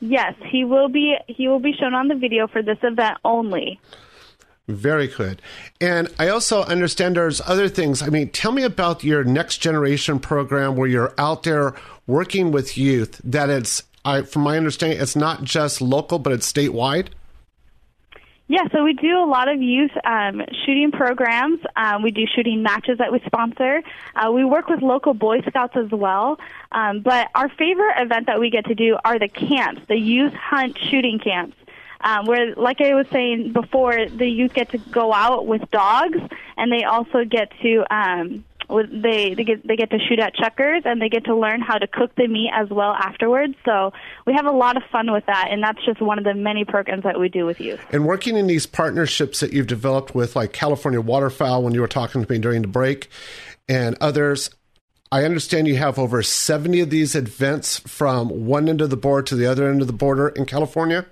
[0.00, 3.78] Yes, he will be he will be shown on the video for this event only.
[4.66, 5.42] Very good.
[5.80, 8.02] And I also understand there's other things.
[8.02, 11.74] I mean, tell me about your next generation program where you're out there
[12.06, 13.20] working with youth.
[13.24, 17.08] That it's, I, from my understanding, it's not just local, but it's statewide.
[18.50, 21.60] Yeah, so we do a lot of youth um, shooting programs.
[21.76, 23.80] Um, we do shooting matches that we sponsor.
[24.16, 26.36] Uh, we work with local Boy Scouts as well.
[26.72, 30.32] Um, but our favorite event that we get to do are the camps, the youth
[30.32, 31.56] hunt shooting camps.
[32.00, 36.18] Um, where, like I was saying before, the youth get to go out with dogs,
[36.56, 38.44] and they also get to um,
[38.92, 41.78] they they get they get to shoot at chukars, and they get to learn how
[41.78, 43.54] to cook the meat as well afterwards.
[43.64, 43.92] So
[44.26, 46.64] we have a lot of fun with that, and that's just one of the many
[46.64, 47.80] programs that we do with youth.
[47.90, 51.88] And working in these partnerships that you've developed with, like California Waterfowl, when you were
[51.88, 53.08] talking to me during the break,
[53.68, 54.50] and others,
[55.12, 59.26] I understand you have over 70 of these events from one end of the board
[59.26, 61.06] to the other end of the border in California.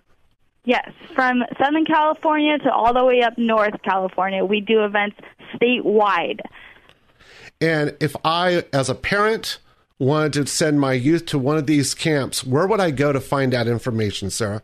[0.65, 5.17] Yes, from Southern California to all the way up North California, we do events
[5.55, 6.41] statewide.
[7.61, 9.59] And if I, as a parent,
[9.99, 13.21] wanted to send my youth to one of these camps, where would I go to
[13.21, 14.63] find that information, Sarah?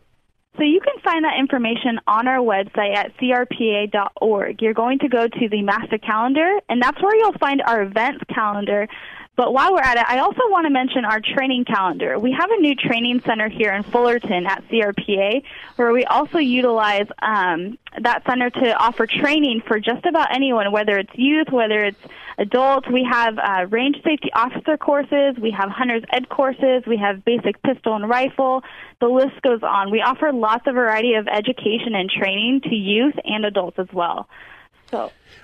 [0.57, 4.61] So you can find that information on our website at crpa.org.
[4.61, 8.23] You're going to go to the master calendar, and that's where you'll find our events
[8.33, 8.87] calendar.
[9.35, 12.17] But while we're at it, I also want to mention our training calendar.
[12.17, 15.43] We have a new training center here in Fullerton at CRPA,
[15.75, 20.97] where we also utilize um, that center to offer training for just about anyone, whether
[20.97, 21.99] it's youth, whether it's
[22.37, 22.87] adults.
[22.87, 27.61] We have uh, range safety officer courses, we have hunter's ed courses, we have basic
[27.61, 28.63] pistol and rifle.
[29.01, 29.91] The list goes on.
[29.91, 34.29] We offer lots of variety of education and training to youth and adults as well.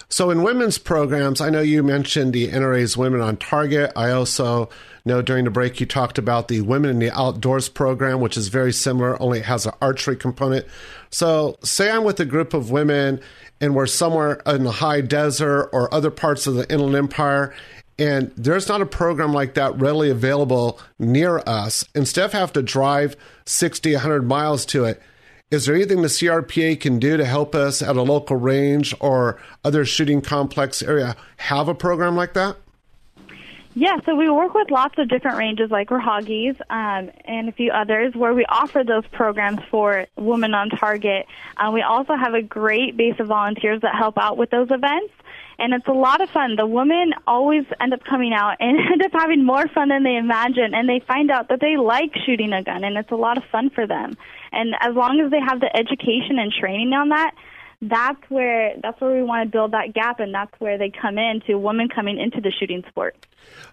[0.09, 0.29] So.
[0.29, 3.91] In women's programs, I know you mentioned the NRA's Women on Target.
[3.95, 4.69] I also
[5.05, 8.49] know during the break you talked about the Women in the Outdoors program, which is
[8.49, 10.65] very similar, only it has an archery component.
[11.09, 13.19] So, say I'm with a group of women
[13.61, 17.53] and we're somewhere in the high desert or other parts of the Inland Empire,
[17.99, 21.87] and there's not a program like that readily available near us.
[21.93, 24.99] Instead of have to drive 60, 100 miles to it,
[25.51, 29.37] is there anything the CRPA can do to help us at a local range or
[29.65, 32.55] other shooting complex area have a program like that?
[33.73, 37.71] Yeah, so we work with lots of different ranges like Raahauge's um, and a few
[37.71, 41.25] others where we offer those programs for Women on Target.
[41.55, 45.13] Uh, we also have a great base of volunteers that help out with those events.
[45.57, 46.55] And it's a lot of fun.
[46.57, 50.17] The women always end up coming out and end up having more fun than they
[50.17, 50.73] imagine.
[50.73, 53.43] And they find out that they like shooting a gun, and it's a lot of
[53.51, 54.17] fun for them.
[54.51, 57.33] And as long as they have the education and training on that,
[57.81, 61.17] that's where that's where we want to build that gap, and that's where they come
[61.17, 63.15] in to women coming into the shooting sport.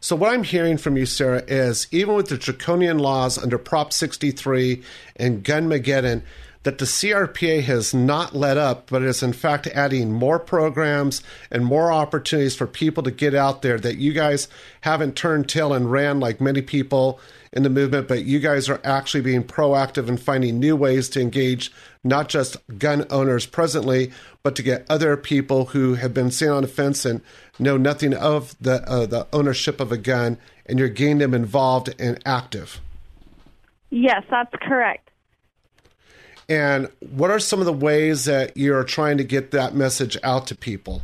[0.00, 3.92] So, what I'm hearing from you, Sarah, is even with the draconian laws under Prop
[3.92, 4.82] 63
[5.16, 6.22] and Gunmageddon,
[6.64, 11.64] that the CRPA has not let up, but is in fact adding more programs and
[11.64, 13.78] more opportunities for people to get out there.
[13.78, 14.48] That you guys
[14.82, 17.20] haven't turned tail and ran like many people
[17.52, 21.20] in the movement, but you guys are actually being proactive and finding new ways to
[21.20, 21.72] engage
[22.04, 24.12] not just gun owners presently,
[24.42, 27.20] but to get other people who have been sitting on the fence and
[27.58, 31.94] know nothing of the uh, the ownership of a gun, and you're getting them involved
[31.98, 32.80] and active.
[33.90, 35.10] Yes, that's correct.
[36.48, 40.46] And what are some of the ways that you're trying to get that message out
[40.46, 41.02] to people?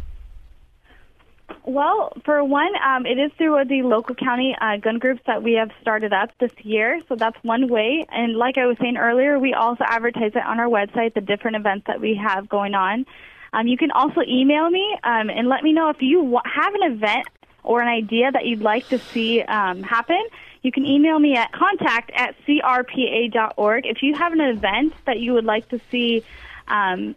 [1.66, 5.54] Well, for one, um, it is through the local county uh, gun groups that we
[5.54, 7.00] have started up this year.
[7.08, 8.06] So that's one way.
[8.10, 11.56] And like I was saying earlier, we also advertise it on our website, the different
[11.56, 13.06] events that we have going on.
[13.52, 16.92] Um, you can also email me um, and let me know if you have an
[16.92, 17.26] event
[17.62, 20.22] or an idea that you'd like to see um, happen.
[20.64, 23.86] You can email me at contact at crpa.org.
[23.86, 26.24] If you have an event that you would like to see
[26.68, 27.14] um,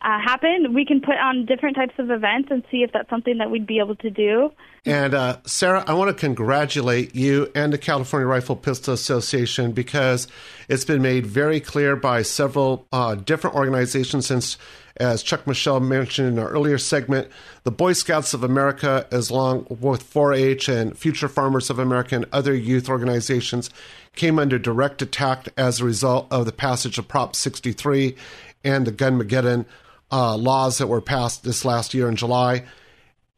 [0.00, 3.36] uh, happen, we can put on different types of events and see if that's something
[3.36, 4.50] that we'd be able to do.
[4.86, 10.26] And uh, Sarah, I want to congratulate you and the California Rifle Pistol Association because
[10.66, 14.56] it's been made very clear by several uh, different organizations since,
[15.00, 17.28] as Chuck Michel mentioned in our earlier segment,
[17.64, 22.26] the Boy Scouts of America, as long with 4-H and Future Farmers of America and
[22.32, 23.70] other youth organizations,
[24.14, 28.14] came under direct attack as a result of the passage of Prop 63
[28.62, 29.64] and the Gunmageddon
[30.12, 32.64] uh, laws that were passed this last year in July.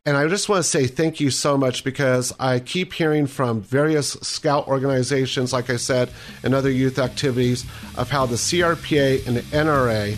[0.05, 3.61] And I just want to say thank you so much because I keep hearing from
[3.61, 6.11] various scout organizations, like I said,
[6.43, 7.65] and other youth activities
[7.97, 10.17] of how the CRPA and the NRA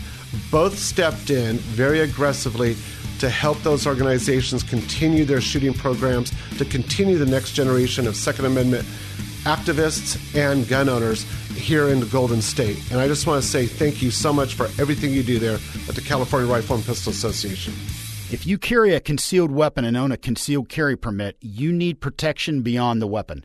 [0.50, 2.76] both stepped in very aggressively
[3.18, 8.46] to help those organizations continue their shooting programs, to continue the next generation of Second
[8.46, 8.86] Amendment
[9.44, 12.78] activists and gun owners here in the Golden State.
[12.90, 15.58] And I just want to say thank you so much for everything you do there
[15.88, 17.74] at the California Rifle and Pistol Association.
[18.30, 22.62] If you carry a concealed weapon and own a concealed carry permit, you need protection
[22.62, 23.44] beyond the weapon.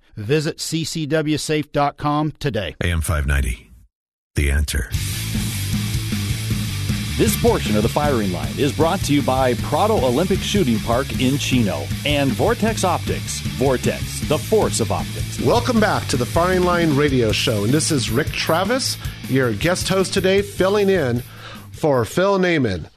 [0.21, 2.75] Visit ccwsafe.com today.
[2.83, 3.71] AM 590.
[4.35, 4.89] The answer.
[7.17, 11.21] This portion of the firing line is brought to you by Prado Olympic Shooting Park
[11.21, 13.41] in Chino and Vortex Optics.
[13.41, 15.39] Vortex, the force of optics.
[15.41, 18.97] Welcome back to the Firing Line Radio Show, and this is Rick Travis,
[19.27, 21.21] your guest host today, filling in
[21.73, 22.89] for Phil Naiman.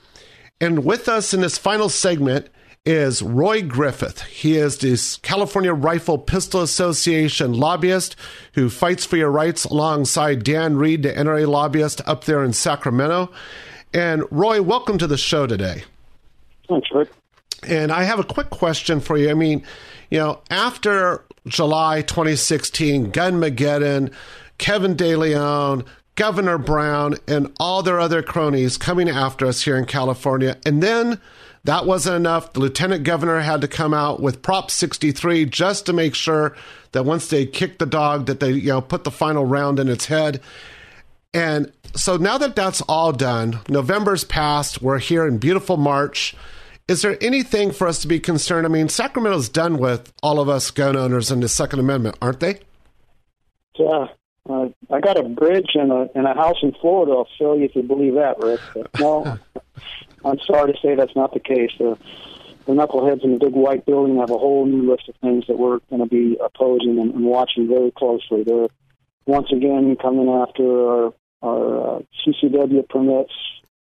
[0.58, 2.48] And with us in this final segment
[2.84, 4.20] is Roy Griffith.
[4.22, 8.14] He is the California Rifle Pistol Association lobbyist
[8.52, 13.30] who fights for your rights alongside Dan Reid, the NRA lobbyist up there in Sacramento.
[13.94, 15.84] And Roy, welcome to the show today.
[16.68, 17.08] Thanks, Rick.
[17.66, 19.30] And I have a quick question for you.
[19.30, 19.64] I mean,
[20.10, 24.12] you know, after July 2016, Gunmageddon,
[24.58, 30.58] Kevin DeLeon, Governor Brown, and all their other cronies coming after us here in California,
[30.66, 31.18] and then
[31.64, 32.52] that wasn't enough.
[32.52, 36.56] The lieutenant governor had to come out with Prop 63 just to make sure
[36.92, 39.88] that once they kicked the dog, that they you know put the final round in
[39.88, 40.40] its head.
[41.32, 44.82] And so now that that's all done, November's passed.
[44.82, 46.36] We're here in beautiful March.
[46.86, 48.66] Is there anything for us to be concerned?
[48.66, 52.40] I mean, Sacramento's done with all of us gun owners in the Second Amendment, aren't
[52.40, 52.60] they?
[53.78, 54.08] Yeah.
[54.48, 57.12] Uh, I got a bridge and a and a house in Florida.
[57.12, 58.60] I'll show you if you believe that, Rick.
[58.74, 59.38] But no,
[60.24, 61.70] I'm sorry to say that's not the case.
[61.78, 61.98] The,
[62.66, 65.58] the knuckleheads in the big white building have a whole new list of things that
[65.58, 68.42] we're going to be opposing and, and watching very closely.
[68.42, 68.68] They're
[69.26, 73.32] once again coming after our our uh, CCW permits.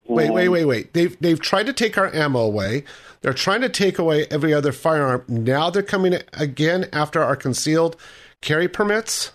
[0.08, 0.92] Wait, wait, wait, wait.
[0.94, 2.84] They've they've tried to take our ammo away.
[3.20, 5.24] They're trying to take away every other firearm.
[5.28, 7.96] Now they're coming again after our concealed
[8.40, 9.30] carry permits.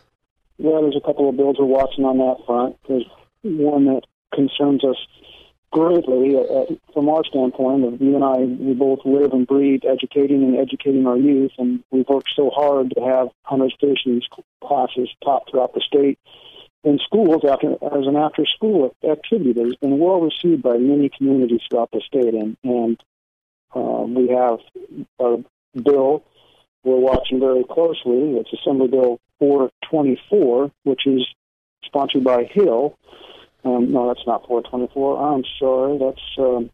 [0.57, 2.77] Yeah, there's a couple of bills we're watching on that front.
[2.87, 3.05] There's
[3.43, 4.01] one that
[4.33, 4.97] concerns us
[5.71, 8.01] greatly uh, uh from our standpoint.
[8.01, 12.07] You and I, we both live and breathe educating and educating our youth, and we've
[12.07, 14.27] worked so hard to have hunter stations
[14.61, 16.19] classes taught throughout the state
[16.83, 21.09] in schools after, as an after school activity that has been well received by many
[21.09, 22.33] communities throughout the state.
[22.33, 23.03] And, and
[23.75, 24.59] um, we have
[25.19, 25.43] a
[25.79, 26.23] bill
[26.83, 28.37] we're watching very closely.
[28.37, 31.27] It's Assembly Bill 424, which is
[31.83, 32.97] sponsored by Hill.
[33.63, 35.35] Um, no, that's not 424.
[35.35, 35.97] I'm sorry.
[35.97, 36.69] That's um,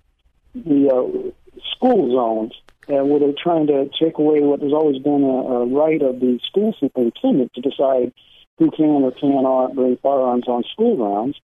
[0.53, 2.53] the uh, school zones,
[2.89, 6.19] uh, where they're trying to take away what has always been a, a right of
[6.19, 8.13] the school superintendent to decide
[8.57, 11.37] who can or cannot bring firearms on school grounds.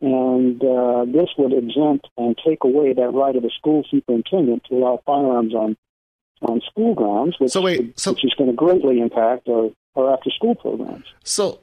[0.00, 4.76] And uh, this would exempt and take away that right of the school superintendent to
[4.76, 5.76] allow firearms on
[6.42, 10.12] on school grounds, which, so wait, so, which is going to greatly impact our, our
[10.12, 11.04] after school programs.
[11.24, 11.58] So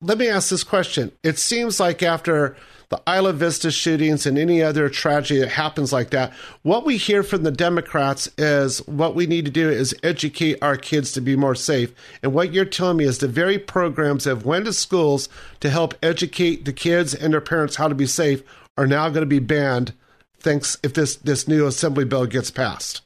[0.00, 1.12] let me ask this question.
[1.22, 2.56] It seems like after
[2.90, 7.22] the Isla Vista shootings and any other tragedy that happens like that, what we hear
[7.22, 11.36] from the Democrats is what we need to do is educate our kids to be
[11.36, 11.94] more safe.
[12.22, 15.28] And what you're telling me is the very programs that went to schools
[15.60, 18.42] to help educate the kids and their parents how to be safe
[18.76, 19.92] are now going to be banned
[20.40, 23.02] thanks if this, this new assembly bill gets passed.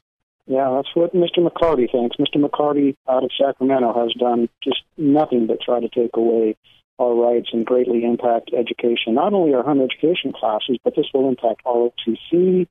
[0.47, 1.39] Yeah, that's what Mr.
[1.39, 2.17] McCarty thinks.
[2.17, 2.37] Mr.
[2.37, 6.55] McCarty out of Sacramento has done just nothing but try to take away
[6.99, 11.27] our rights and greatly impact education, not only our home education classes, but this will
[11.27, 12.67] impact ROTC,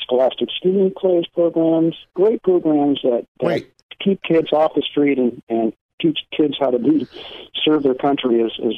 [0.00, 3.64] Scholastic Student Plays programs, great programs that, that
[4.00, 7.06] keep kids off the street and, and teach kids how to be
[7.64, 8.74] serve their country as, as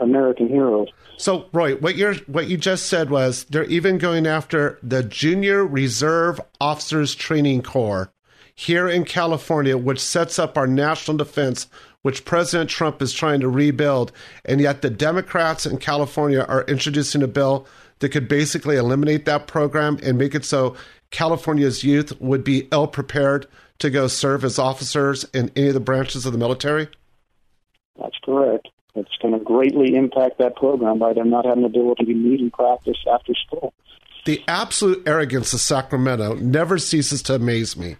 [0.00, 0.88] American heroes.
[1.16, 5.66] So, Roy, what you what you just said was they're even going after the Junior
[5.66, 8.12] Reserve Officers Training Corps
[8.54, 11.66] here in California, which sets up our national defense,
[12.02, 14.12] which President Trump is trying to rebuild,
[14.44, 17.66] and yet the Democrats in California are introducing a bill
[18.00, 20.74] that could basically eliminate that program and make it so
[21.10, 23.46] California's youth would be ill prepared
[23.78, 26.88] to go serve as officers in any of the branches of the military?
[28.00, 28.49] That's correct.
[28.94, 32.40] It's going to greatly impact that program by them not having the ability to meet
[32.40, 33.72] and practice after school.
[34.26, 37.96] The absolute arrogance of Sacramento never ceases to amaze me.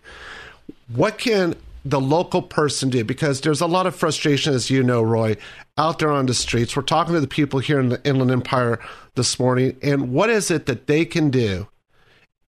[0.95, 3.05] What can the local person do?
[3.05, 5.37] Because there's a lot of frustration, as you know, Roy,
[5.79, 6.77] out there on the streets.
[6.77, 8.79] We're talking to the people here in the Inland Empire
[9.15, 11.69] this morning, and what is it that they can do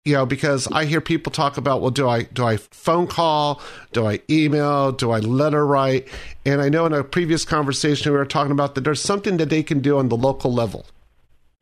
[0.06, 3.62] you know because i hear people talk about well do i do i phone call?
[3.94, 4.92] Do i email?
[4.92, 6.08] Do i letter write?
[6.46, 9.50] And i know in a previous conversation we were talking about that there's something that
[9.50, 10.86] they can do on the local level.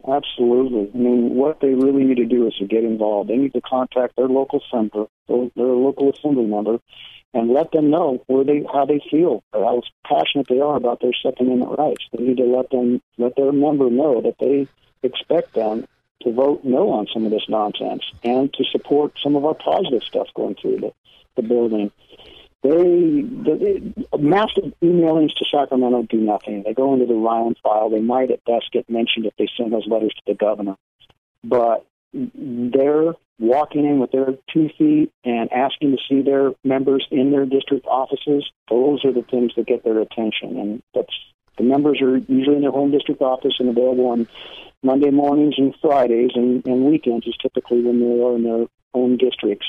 [0.07, 0.89] Absolutely.
[0.93, 3.29] I mean what they really need to do is to get involved.
[3.29, 6.79] They need to contact their local center their local assembly member
[7.33, 11.13] and let them know where they how they feel how passionate they are about their
[11.23, 12.03] second amendment rights.
[12.11, 14.67] They need to let them let their member know that they
[15.03, 15.85] expect them
[16.23, 20.03] to vote no on some of this nonsense and to support some of our positive
[20.03, 20.93] stuff going through the,
[21.35, 21.91] the building.
[22.63, 26.63] They, the, the massive emailings to Sacramento do nothing.
[26.63, 27.89] They go into the Ryan file.
[27.89, 30.75] They might at best get mentioned if they send those letters to the governor.
[31.43, 37.31] But they're walking in with their two feet and asking to see their members in
[37.31, 38.49] their district offices.
[38.69, 41.13] Those are the things that get their attention, and that's
[41.57, 44.27] the members are usually in their home district office and available on
[44.83, 49.17] Monday mornings and Fridays, and, and weekends is typically when they are in their own
[49.17, 49.67] districts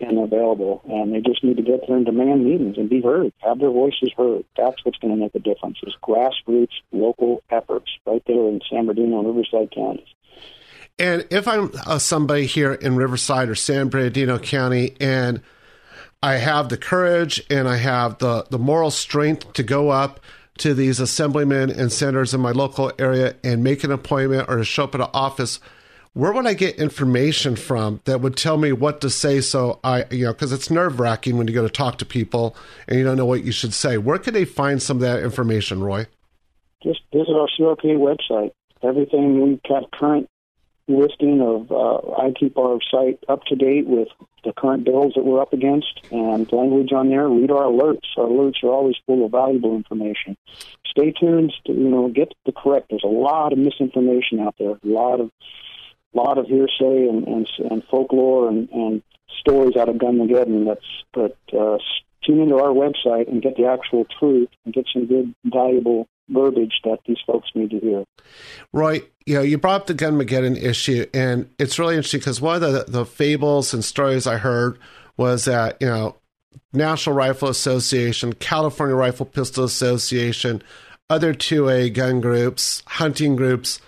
[0.00, 0.82] and available.
[0.88, 3.70] And they just need to get there and demand meetings and be heard, have their
[3.70, 4.44] voices heard.
[4.56, 8.86] That's what's going to make a difference is grassroots local efforts right there in San
[8.86, 10.08] Bernardino and Riverside counties.
[10.98, 15.40] And if I'm uh, somebody here in Riverside or San Bernardino County and
[16.22, 20.20] I have the courage and I have the, the moral strength to go up
[20.58, 24.64] to these assemblymen and senators in my local area and make an appointment or to
[24.64, 25.60] show up at an office,
[26.14, 29.40] where would I get information from that would tell me what to say?
[29.40, 32.54] So I, you know, because it's nerve wracking when you go to talk to people
[32.86, 33.96] and you don't know what you should say.
[33.96, 36.06] Where could they find some of that information, Roy?
[36.82, 38.50] Just visit our CRP website.
[38.82, 40.28] Everything we have current
[40.88, 44.08] listing of, uh, I keep our site up to date with
[44.44, 47.28] the current bills that we're up against and language on there.
[47.28, 48.06] Read our alerts.
[48.16, 50.36] Our alerts are always full of valuable information.
[50.86, 52.88] Stay tuned to, you know, get the correct.
[52.90, 55.30] There's a lot of misinformation out there, a lot of,
[56.12, 59.02] lot of hearsay and, and, and folklore and, and
[59.40, 61.78] stories out of Gunmageddon that's, but, uh,
[62.24, 66.80] tune into our website and get the actual truth and get some good, valuable verbiage
[66.84, 68.04] that these folks need to hear.
[68.72, 72.40] Roy, you know, you brought up the Gun Gunmageddon issue, and it's really interesting because
[72.40, 74.78] one of the, the fables and stories I heard
[75.16, 76.16] was that, you know,
[76.72, 80.62] National Rifle Association, California Rifle Pistol Association,
[81.10, 83.80] other 2A gun groups, hunting groups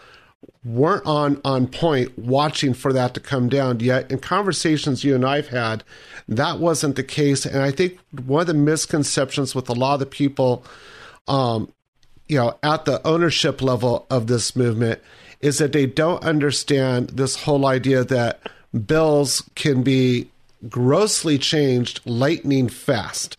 [0.65, 3.81] weren't on, on point watching for that to come down.
[3.81, 5.85] Yet, in conversations you and I've had,
[6.29, 7.45] that wasn't the case.
[7.45, 10.65] And I think one of the misconceptions with a lot of the people
[11.29, 11.73] um,
[12.29, 15.01] you know, at the ownership level of this movement
[15.41, 18.41] is that they don't understand this whole idea that
[18.87, 20.31] bills can be
[20.69, 23.37] grossly changed lightning fast.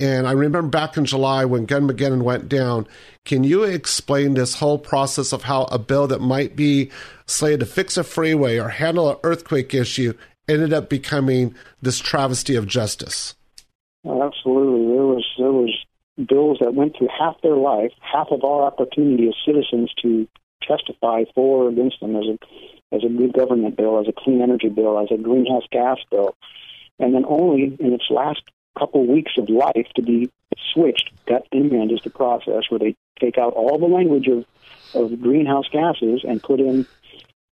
[0.00, 2.86] And I remember back in July when Gunmageddon went down,
[3.24, 6.90] can you explain this whole process of how a bill that might be
[7.26, 10.14] slated to fix a freeway or handle an earthquake issue
[10.48, 13.34] ended up becoming this travesty of justice?
[14.06, 14.94] Absolutely.
[14.94, 15.74] There was there was
[16.26, 20.26] bills that went through half their life, half of our opportunity as citizens to
[20.62, 22.38] testify for or against them as a
[22.94, 26.34] as a good government bill, as a clean energy bill, as a greenhouse gas bill,
[26.98, 28.42] and then only in its last
[28.78, 30.30] couple weeks of life to be
[30.72, 31.10] switched.
[31.26, 34.44] That the is the process where they take out all the language of
[34.94, 36.86] of greenhouse gases and put in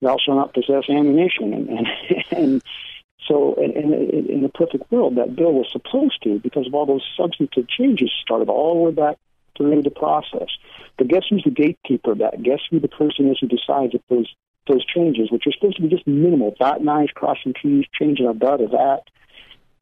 [0.00, 1.88] thou shalt not possess ammunition and and,
[2.30, 2.62] and
[3.92, 7.04] in, in, in a perfect world that bill was supposed to because of all those
[7.16, 9.16] substantive changes started all the way back
[9.56, 10.48] through the process.
[10.98, 12.42] But guess who's the gatekeeper of that?
[12.42, 14.32] Guess who the person is who decides if those
[14.66, 18.34] those changes which are supposed to be just minimal dot i's crossing t's changing a
[18.34, 19.02] dot of that.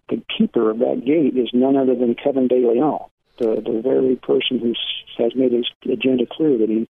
[0.09, 4.17] The keeper of that gate is none other than kevin de leon the the very
[4.17, 4.75] person who
[5.23, 6.89] has made his agenda clear that he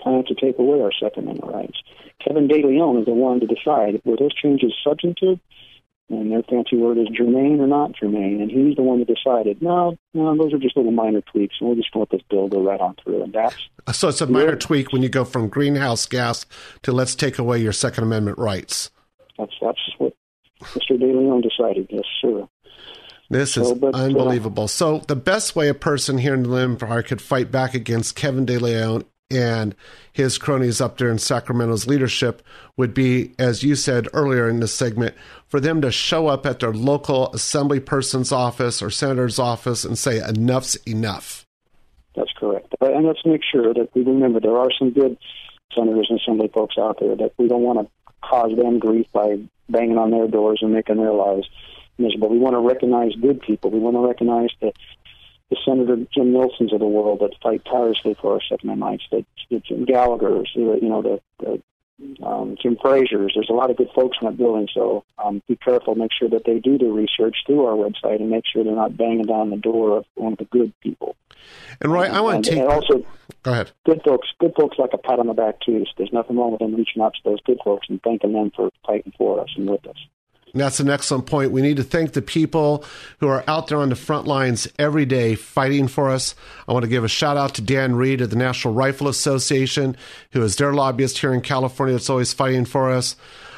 [0.00, 1.82] plans to take away our Second Amendment rights.
[2.18, 5.38] Kevin De Leon is the one to decide were those changes substantive,
[6.12, 9.60] and their fancy word is germane or not germane, and he's the one that decided,
[9.62, 12.26] no, no, those are just little minor tweaks, and we're just going to let this
[12.28, 13.56] bill go right on through, and that's
[13.92, 16.46] so it's a minor tweak when you go from greenhouse gas
[16.82, 18.90] to let's take away your Second Amendment rights.
[19.38, 20.14] That's that's what
[20.62, 20.98] Mr.
[20.98, 21.88] De Leon decided.
[21.90, 22.46] Yes, sir.
[23.30, 24.64] This is so, but, unbelievable.
[24.64, 28.14] Uh, so the best way a person here in the Empire could fight back against
[28.14, 29.74] Kevin De Leon and
[30.12, 32.42] his cronies up there in Sacramento's leadership
[32.76, 35.14] would be, as you said earlier in this segment,
[35.46, 39.98] for them to show up at their local assembly person's office or senator's office and
[39.98, 41.46] say, enough's enough.
[42.14, 42.74] That's correct.
[42.80, 45.16] And let's make sure that we remember there are some good
[45.74, 47.88] senators and assembly folks out there that we don't want to
[48.22, 51.48] cause them grief by banging on their doors and making their lives
[51.98, 52.28] miserable.
[52.28, 53.70] But we want to recognize good people.
[53.70, 54.72] We want to recognize the
[55.52, 59.26] the Senator Jim Nielsens of the world that fight tirelessly for our Second Amendment rights,
[59.50, 61.62] the, the Jim Gallagher's, the, you know, the, the
[62.26, 63.32] um, Jim Frazier's.
[63.34, 65.94] There's a lot of good folks in that building, so um, be careful.
[65.94, 68.96] Make sure that they do their research through our website and make sure they're not
[68.96, 71.16] banging down the door of one of the good people.
[71.82, 72.60] And right, I want to take.
[72.60, 73.04] And also,
[73.42, 73.72] go ahead.
[73.84, 75.84] Good folks, good folks like a pat on the back too.
[75.84, 78.52] So there's nothing wrong with them reaching out to those good folks and thanking them
[78.56, 79.98] for fighting for us and with us.
[80.54, 81.50] That's an excellent point.
[81.50, 82.84] We need to thank the people
[83.20, 86.34] who are out there on the front lines every day fighting for us.
[86.68, 89.96] I want to give a shout out to Dan Reid of the National Rifle Association,
[90.32, 93.16] who is their lobbyist here in California that's always fighting for us.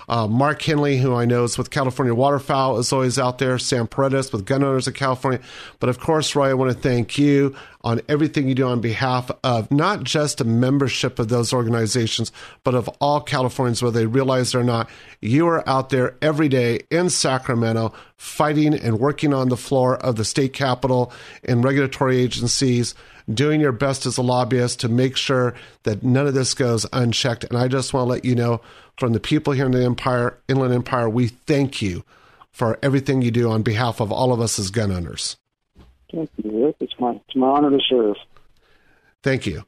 [0.08, 3.58] Uh, Mark Hennelly, who I know is with California Waterfowl, is always out there.
[3.58, 5.40] Sam Paredes with Gun Owners of California.
[5.80, 9.30] But of course, Roy, I want to thank you on everything you do on behalf
[9.42, 12.32] of not just a membership of those organizations,
[12.64, 14.88] but of all Californians, whether they realize it or not.
[15.20, 20.16] You are out there every day in Sacramento fighting and working on the floor of
[20.16, 21.12] the state capitol
[21.44, 22.94] and regulatory agencies
[23.32, 27.44] doing your best as a lobbyist to make sure that none of this goes unchecked.
[27.44, 28.60] And I just want to let you know
[28.98, 32.04] from the people here in the Empire, Inland Empire, we thank you
[32.52, 35.36] for everything you do on behalf of all of us as gun owners.
[36.12, 36.76] Thank you, Rick.
[36.80, 38.16] It's my, it's my honor to serve.
[39.22, 39.64] Thank you.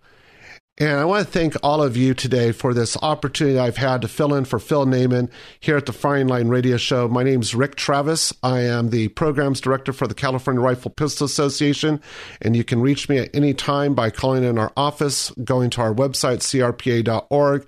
[0.78, 4.08] And I want to thank all of you today for this opportunity I've had to
[4.08, 7.08] fill in for Phil Naiman here at the Firing Line Radio Show.
[7.08, 8.30] My name is Rick Travis.
[8.42, 11.98] I am the programs director for the California Rifle Pistol Association,
[12.42, 15.80] and you can reach me at any time by calling in our office, going to
[15.80, 17.66] our website, crpa.org,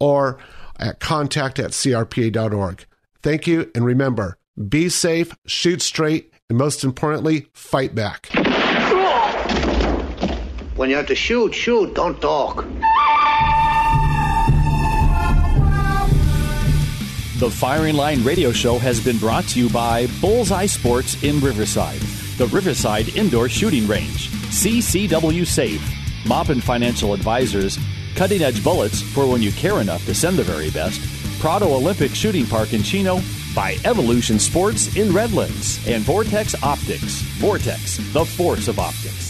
[0.00, 0.38] or
[0.80, 2.86] at contact at crpa.org.
[3.22, 4.36] Thank you, and remember
[4.68, 8.28] be safe, shoot straight, and most importantly, fight back.
[10.76, 12.64] When you have to shoot, shoot, don't talk.
[17.38, 22.00] The Firing Line Radio Show has been brought to you by Bullseye Sports in Riverside,
[22.36, 25.82] the Riverside Indoor Shooting Range, CCW Safe,
[26.26, 27.78] Maupin Financial Advisors,
[28.14, 31.00] Cutting Edge Bullets for when you care enough to send the very best,
[31.40, 33.20] Prado Olympic Shooting Park in Chino,
[33.54, 37.22] by Evolution Sports in Redlands, and Vortex Optics.
[37.38, 39.29] Vortex, the force of optics.